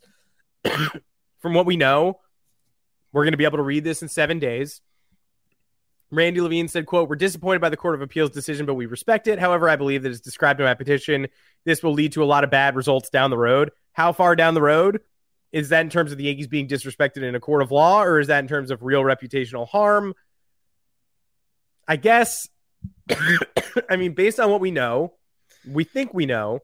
[1.41, 2.21] From what we know,
[3.13, 4.81] we're going to be able to read this in seven days.
[6.13, 9.27] Randy Levine said, quote, we're disappointed by the Court of Appeals decision, but we respect
[9.27, 9.41] it.
[9.41, 11.27] However, I believe that as described in my petition,
[11.65, 13.73] this will lead to a lot of bad results down the road.
[13.95, 15.01] How far down the road?
[15.51, 18.21] Is that in terms of the Yankees being disrespected in a court of law, or
[18.21, 20.15] is that in terms of real reputational harm?
[21.89, 22.49] I guess
[23.91, 25.15] I mean, based on what we know,
[25.67, 26.61] we think we know.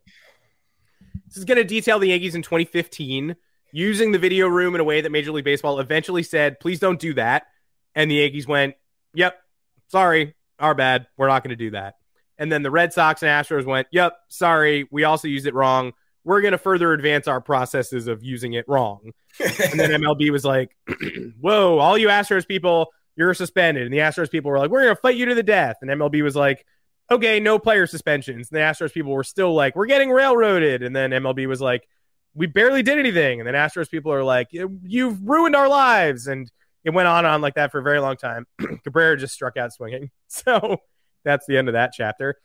[1.27, 3.37] This is going to detail the Yankees in 2015
[3.73, 7.01] using the video room in a way that Major League Baseball eventually said, please don't
[7.01, 7.47] do that.
[7.95, 8.75] And the Yankees went,
[9.15, 9.41] yep,
[9.89, 11.07] sorry, our bad.
[11.17, 11.97] We're not going to do that.
[12.39, 15.93] And then the Red Sox and Astros went, yep, sorry, we also used it wrong.
[16.25, 19.11] we're going to further advance our processes of using it wrong.
[19.41, 20.77] and then MLB was like,
[21.41, 23.85] whoa, all you Astros people, you're suspended.
[23.85, 25.77] And the Astros people were like, we're going to fight you to the death.
[25.81, 26.67] And MLB was like,
[27.11, 28.51] okay, no player suspensions.
[28.51, 30.83] And the Astros people were still like, we're getting railroaded.
[30.83, 31.87] And then MLB was like,
[32.35, 33.41] we barely did anything.
[33.41, 36.27] And then Astros people are like, you've ruined our lives.
[36.27, 36.51] And
[36.83, 38.47] it went on and on like that for a very long time.
[38.85, 40.11] Cabrera just struck out swinging.
[40.29, 40.79] So
[41.25, 42.37] that's the end of that chapter.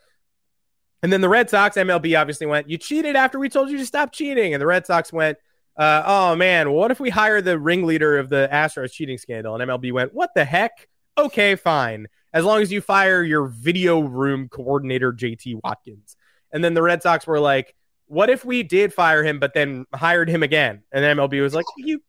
[1.02, 3.86] And then the Red Sox, MLB obviously went, you cheated after we told you to
[3.86, 4.54] stop cheating.
[4.54, 5.38] And the Red Sox went,
[5.80, 9.56] uh, oh man, what if we hire the ringleader of the Astros cheating scandal?
[9.56, 10.90] And MLB went, what the heck?
[11.18, 12.08] Okay, fine.
[12.34, 16.18] As long as you fire your video room coordinator, JT Watkins.
[16.52, 17.74] And then the Red Sox were like,
[18.08, 20.84] what if we did fire him, but then hired him again?
[20.92, 22.02] And MLB was like, you,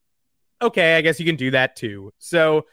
[0.60, 2.12] okay, I guess you can do that too.
[2.18, 2.66] So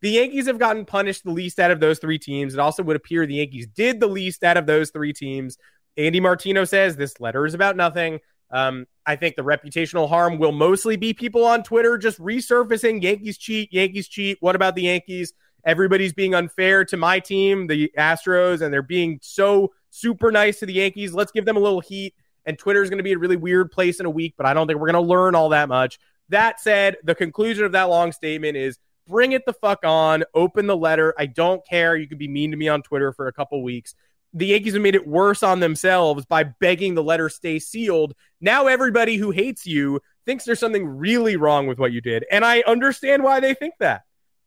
[0.00, 2.54] the Yankees have gotten punished the least out of those three teams.
[2.54, 5.58] It also would appear the Yankees did the least out of those three teams.
[5.98, 8.20] Andy Martino says this letter is about nothing.
[8.50, 13.38] Um, I think the reputational harm will mostly be people on Twitter just resurfacing Yankees
[13.38, 14.36] cheat, Yankees cheat.
[14.40, 15.32] What about the Yankees?
[15.64, 20.66] Everybody's being unfair to my team, the Astros, and they're being so super nice to
[20.66, 21.14] the Yankees.
[21.14, 22.14] Let's give them a little heat.
[22.44, 24.52] And Twitter is going to be a really weird place in a week, but I
[24.52, 25.98] don't think we're going to learn all that much.
[26.28, 30.24] That said, the conclusion of that long statement is bring it the fuck on.
[30.34, 31.14] Open the letter.
[31.18, 31.96] I don't care.
[31.96, 33.94] You could be mean to me on Twitter for a couple weeks.
[34.38, 38.14] The Yankees have made it worse on themselves by begging the letter stay sealed.
[38.40, 42.24] Now everybody who hates you thinks there's something really wrong with what you did.
[42.30, 44.02] And I understand why they think that.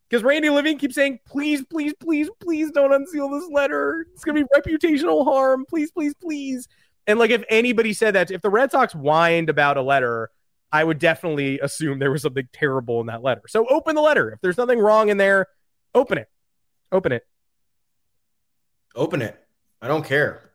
[0.10, 4.08] Because Randy Levine keeps saying, please, please, please, please don't unseal this letter.
[4.14, 5.66] It's going to be reputational harm.
[5.68, 6.70] Please, please, please.
[7.06, 10.30] And like, if anybody said that, if the Red Sox whined about a letter,
[10.72, 13.42] I would definitely assume there was something terrible in that letter.
[13.48, 14.32] So open the letter.
[14.32, 15.48] If there's nothing wrong in there,
[15.94, 16.30] open it.
[16.94, 17.26] Open it.
[18.96, 19.41] Open it.
[19.82, 20.52] I don't care.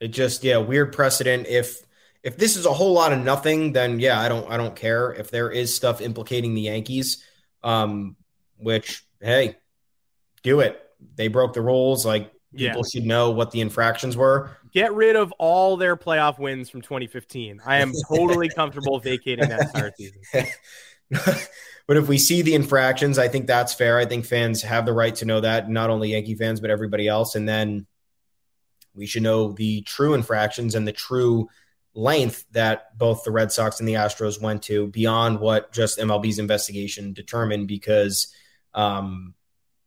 [0.00, 1.46] It just yeah, weird precedent.
[1.48, 1.82] If
[2.22, 5.12] if this is a whole lot of nothing, then yeah, I don't I don't care.
[5.12, 7.24] If there is stuff implicating the Yankees,
[7.62, 8.16] um,
[8.56, 9.56] which hey,
[10.42, 10.80] do it.
[11.16, 12.06] They broke the rules.
[12.06, 12.90] Like people yeah.
[12.92, 14.56] should know what the infractions were.
[14.72, 17.60] Get rid of all their playoff wins from 2015.
[17.64, 20.20] I am totally comfortable vacating that start season.
[21.86, 23.98] but if we see the infractions, I think that's fair.
[23.98, 27.06] I think fans have the right to know that, not only Yankee fans, but everybody
[27.06, 27.36] else.
[27.36, 27.86] And then
[28.94, 31.48] we should know the true infractions and the true
[31.94, 36.38] length that both the Red Sox and the Astros went to beyond what just MLB's
[36.38, 38.34] investigation determined because
[38.74, 39.34] um,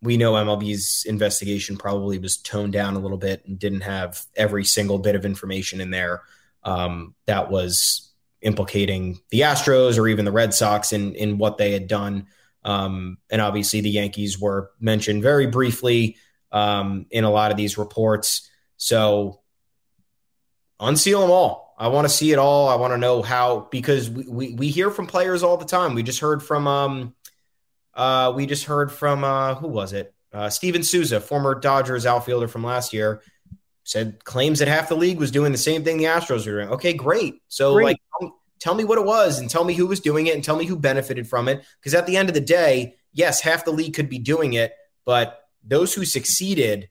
[0.01, 4.63] we know MLB's investigation probably was toned down a little bit and didn't have every
[4.63, 6.21] single bit of information in there
[6.63, 11.71] um, that was implicating the Astros or even the Red Sox in in what they
[11.71, 12.27] had done.
[12.63, 16.17] Um, and obviously, the Yankees were mentioned very briefly
[16.51, 18.49] um, in a lot of these reports.
[18.77, 19.41] So
[20.79, 21.75] unseal them all.
[21.77, 22.69] I want to see it all.
[22.69, 25.93] I want to know how because we, we, we hear from players all the time.
[25.93, 27.15] We just heard from um,
[27.93, 30.13] uh, we just heard from uh, who was it?
[30.33, 33.21] Uh, Steven Souza, former Dodgers outfielder from last year,
[33.83, 36.69] said claims that half the league was doing the same thing the Astros were doing.
[36.69, 37.41] Okay, great.
[37.47, 37.85] So great.
[37.85, 40.43] like, tell, tell me what it was, and tell me who was doing it, and
[40.43, 41.63] tell me who benefited from it.
[41.79, 44.73] Because at the end of the day, yes, half the league could be doing it,
[45.05, 46.89] but those who succeeded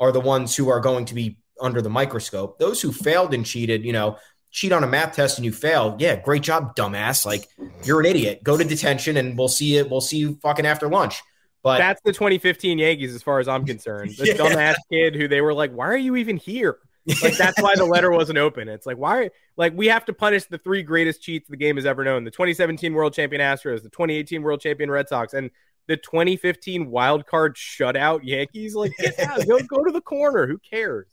[0.00, 2.58] are the ones who are going to be under the microscope.
[2.58, 4.18] Those who failed and cheated, you know,
[4.50, 7.26] cheat on a math test and you fail, yeah, great job, dumbass.
[7.26, 7.48] Like
[7.84, 8.42] you're an idiot.
[8.42, 9.90] Go to detention and we'll see it.
[9.90, 11.22] We'll see you fucking after lunch.
[11.62, 14.14] But that's the 2015 Yankees, as far as I'm concerned.
[14.18, 14.34] The yeah.
[14.34, 16.78] dumbass kid who they were like, "Why are you even here?"
[17.22, 18.68] Like that's why the letter wasn't open.
[18.68, 19.30] It's like why?
[19.56, 22.30] Like we have to punish the three greatest cheats the game has ever known: the
[22.30, 25.50] 2017 World Champion Astros, the 2018 World Champion Red Sox, and
[25.86, 28.74] the 2015 wild card shutout Yankees.
[28.74, 30.46] Like, get out, go go to the corner.
[30.46, 31.06] Who cares?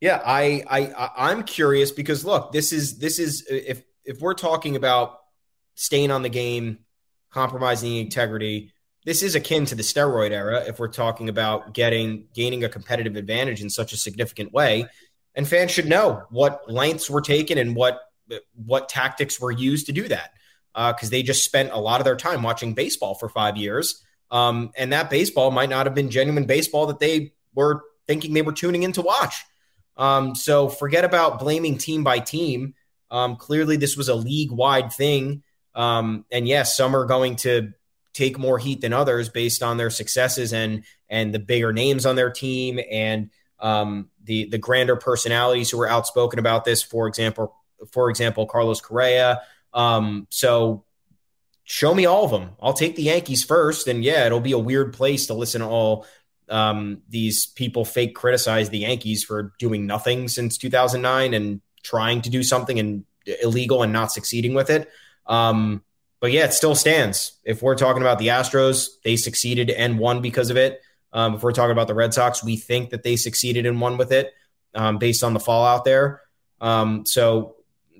[0.00, 4.76] Yeah, I, I I'm curious because look, this is this is if if we're talking
[4.76, 5.18] about
[5.74, 6.78] staying on the game,
[7.30, 8.72] compromising integrity,
[9.04, 13.16] this is akin to the steroid era if we're talking about getting gaining a competitive
[13.16, 14.86] advantage in such a significant way.
[15.34, 18.00] And fans should know what lengths were taken and what
[18.54, 20.32] what tactics were used to do that.
[20.74, 24.04] Because uh, they just spent a lot of their time watching baseball for five years.
[24.30, 28.42] Um, and that baseball might not have been genuine baseball that they were thinking they
[28.42, 29.44] were tuning in to watch.
[29.96, 32.74] Um, so forget about blaming team by team.
[33.10, 35.42] Um, clearly, this was a league wide thing.
[35.74, 37.72] Um, and yes, some are going to
[38.12, 42.16] take more heat than others based on their successes and and the bigger names on
[42.16, 46.82] their team and um, the the grander personalities who are outspoken about this.
[46.82, 47.54] For example,
[47.92, 49.42] for example, Carlos Correa.
[49.72, 50.84] Um, so
[51.68, 52.50] show me all of them.
[52.62, 55.66] I'll take the Yankees first, and yeah, it'll be a weird place to listen to
[55.66, 56.06] all
[56.48, 62.30] um, these people fake criticize the Yankees for doing nothing since 2009 and trying to
[62.30, 63.04] do something and
[63.42, 64.88] illegal and not succeeding with it.
[65.26, 65.82] Um,
[66.20, 67.38] but yeah, it still stands.
[67.44, 70.80] If we're talking about the Astros, they succeeded and won because of it.
[71.12, 73.98] Um, if we're talking about the Red Sox, we think that they succeeded and won
[73.98, 74.32] with it
[74.74, 76.22] um, based on the fallout there.
[76.62, 77.56] Um, so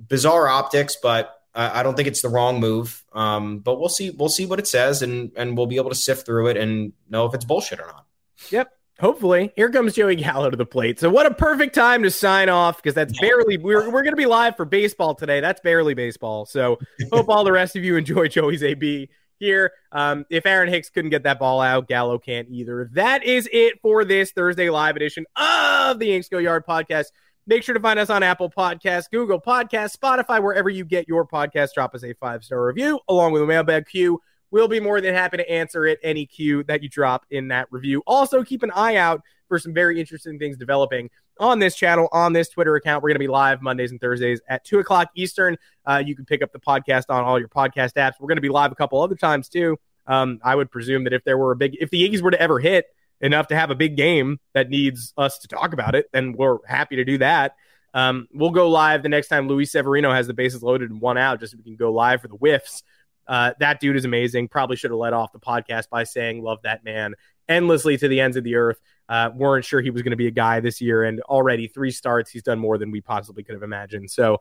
[0.08, 3.04] bizarre optics, but I, I, don't think it's the wrong move.
[3.12, 4.10] Um, but we'll see.
[4.10, 6.92] We'll see what it says, and and we'll be able to sift through it and
[7.10, 8.06] know if it's bullshit or not.
[8.50, 8.70] Yep.
[9.00, 10.98] Hopefully, here comes Joey Gallo to the plate.
[10.98, 14.16] So, what a perfect time to sign off because that's barely we're we're going to
[14.16, 15.40] be live for baseball today.
[15.40, 16.46] That's barely baseball.
[16.46, 16.78] So,
[17.12, 19.72] hope all the rest of you enjoy Joey's AB here.
[19.92, 22.90] Um, if Aaron Hicks couldn't get that ball out, Gallo can't either.
[22.92, 27.06] That is it for this Thursday live edition of the Yanks Go Yard podcast.
[27.48, 31.26] Make sure to find us on Apple Podcasts, Google Podcasts, Spotify, wherever you get your
[31.26, 31.74] podcast.
[31.74, 34.20] Drop us a five star review along with a mailbag queue
[34.50, 37.68] We'll be more than happy to answer it any cue that you drop in that
[37.70, 38.02] review.
[38.06, 42.32] Also, keep an eye out for some very interesting things developing on this channel, on
[42.32, 43.02] this Twitter account.
[43.02, 45.56] We're going to be live Mondays and Thursdays at 2 o'clock Eastern.
[45.84, 48.12] Uh, you can pick up the podcast on all your podcast apps.
[48.18, 49.76] We're going to be live a couple other times too.
[50.06, 52.40] Um, I would presume that if there were a big, if the Yankees were to
[52.40, 52.86] ever hit
[53.20, 56.58] enough to have a big game that needs us to talk about it, then we're
[56.66, 57.54] happy to do that.
[57.94, 61.18] Um, we'll go live the next time Luis Severino has the bases loaded and one
[61.18, 62.82] out, just so we can go live for the whiffs.
[63.26, 64.48] Uh, that dude is amazing.
[64.48, 67.14] Probably should have led off the podcast by saying, Love that man
[67.48, 68.78] endlessly to the ends of the earth.
[69.08, 71.90] Uh, weren't sure he was going to be a guy this year, and already three
[71.90, 74.10] starts, he's done more than we possibly could have imagined.
[74.10, 74.40] So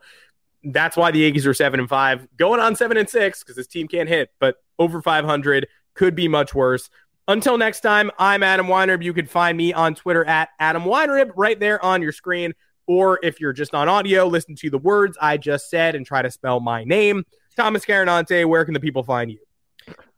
[0.62, 3.66] that's why the Yankees are seven and five, going on seven and six because this
[3.66, 6.90] team can't hit, but over 500 could be much worse.
[7.28, 9.02] Until next time, I'm Adam Weinrib.
[9.02, 12.54] You can find me on Twitter at Adam Weinrib right there on your screen.
[12.86, 16.22] Or if you're just on audio, listen to the words I just said and try
[16.22, 17.26] to spell my name.
[17.54, 19.40] Thomas Carannante, where can the people find you?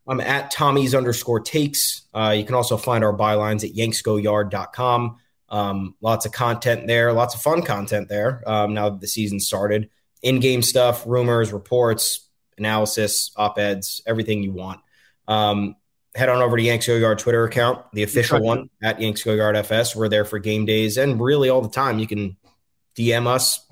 [0.06, 2.02] I'm at Tommy's underscore takes.
[2.14, 5.16] Uh, you can also find our bylines at yanksgoyard.com.
[5.48, 9.40] Um, lots of content there, lots of fun content there um, now that the season
[9.40, 9.90] started.
[10.22, 14.80] In game stuff, rumors, reports, analysis, op eds, everything you want.
[15.26, 15.74] Um,
[16.14, 19.32] head on over to Yanks Go Yard Twitter account, the official one at Yanks Go
[19.32, 19.94] Yard FS.
[19.94, 21.98] We're there for game days and really all the time.
[21.98, 22.36] You can
[22.96, 23.66] DM us,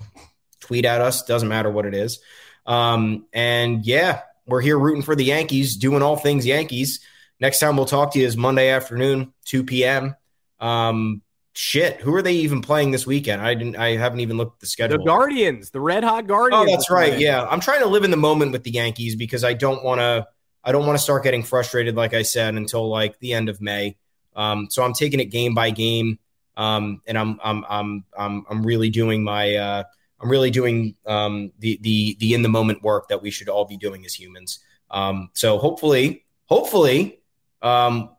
[0.60, 2.20] tweet at us, doesn't matter what it is.
[2.66, 7.00] Um, and yeah, we're here rooting for the Yankees, doing all things Yankees.
[7.40, 10.16] Next time we'll talk to you is Monday afternoon, 2 p.m.
[10.60, 11.22] Um,
[11.52, 13.42] shit, who are they even playing this weekend?
[13.42, 14.98] I didn't I haven't even looked at the schedule.
[14.98, 16.68] The Guardians, the red hot Guardians.
[16.68, 17.18] Oh, that's right.
[17.18, 17.44] Yeah.
[17.44, 20.26] I'm trying to live in the moment with the Yankees because I don't want to
[20.68, 23.58] I don't want to start getting frustrated like I said until like the end of
[23.58, 23.96] May.
[24.36, 26.18] Um, so I'm taking it game by game.
[26.58, 29.84] Um, and I'm I'm I'm I'm I'm really doing my uh
[30.20, 33.64] I'm really doing um, the the the in the moment work that we should all
[33.64, 34.58] be doing as humans.
[34.90, 37.22] Um, so hopefully, hopefully,
[37.62, 38.10] um,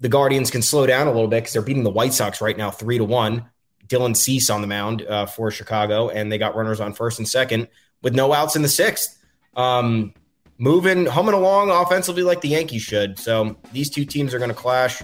[0.00, 2.56] the Guardians can slow down a little bit because they're beating the White Sox right
[2.56, 3.50] now, three to one.
[3.86, 7.28] Dylan Cease on the mound uh, for Chicago, and they got runners on first and
[7.28, 7.68] second
[8.02, 9.16] with no outs in the sixth.
[9.54, 10.14] Um,
[10.58, 13.18] moving, humming along offensively like the Yankees should.
[13.18, 15.02] So these two teams are going to clash.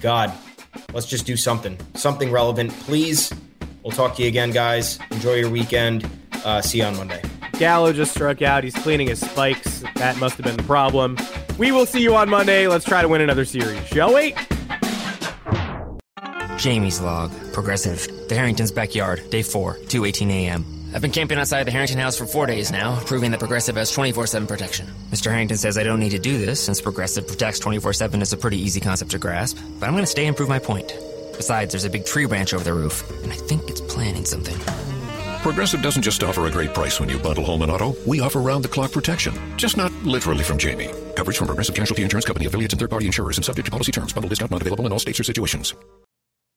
[0.00, 0.32] God,
[0.92, 3.32] let's just do something, something relevant, please.
[3.82, 4.98] We'll talk to you again, guys.
[5.10, 6.08] Enjoy your weekend.
[6.44, 7.22] Uh, see you on Monday.
[7.58, 8.64] Gallo just struck out.
[8.64, 9.84] He's cleaning his spikes.
[9.96, 11.16] That must have been the problem.
[11.58, 12.66] We will see you on Monday.
[12.66, 14.34] Let's try to win another series, shall we?
[16.56, 17.32] Jamie's log.
[17.52, 18.08] Progressive.
[18.28, 19.28] The Harrington's backyard.
[19.30, 20.71] Day 4, 2:18 a.m.
[20.94, 23.90] I've been camping outside the Harrington house for four days now, proving that Progressive has
[23.90, 24.86] 24 7 protection.
[25.10, 25.30] Mr.
[25.30, 28.36] Harrington says I don't need to do this since Progressive protects 24 7 is a
[28.36, 30.92] pretty easy concept to grasp, but I'm going to stay and prove my point.
[31.36, 34.56] Besides, there's a big tree branch over the roof, and I think it's planning something.
[35.42, 37.96] Progressive doesn't just offer a great price when you bundle home and auto.
[38.06, 39.34] We offer round the clock protection.
[39.56, 40.90] Just not literally from Jamie.
[41.16, 43.92] Coverage from Progressive Casualty Insurance Company, affiliates, and third party insurers and subject to policy
[43.92, 44.12] terms.
[44.12, 45.74] Bundle discount not available in all states or situations.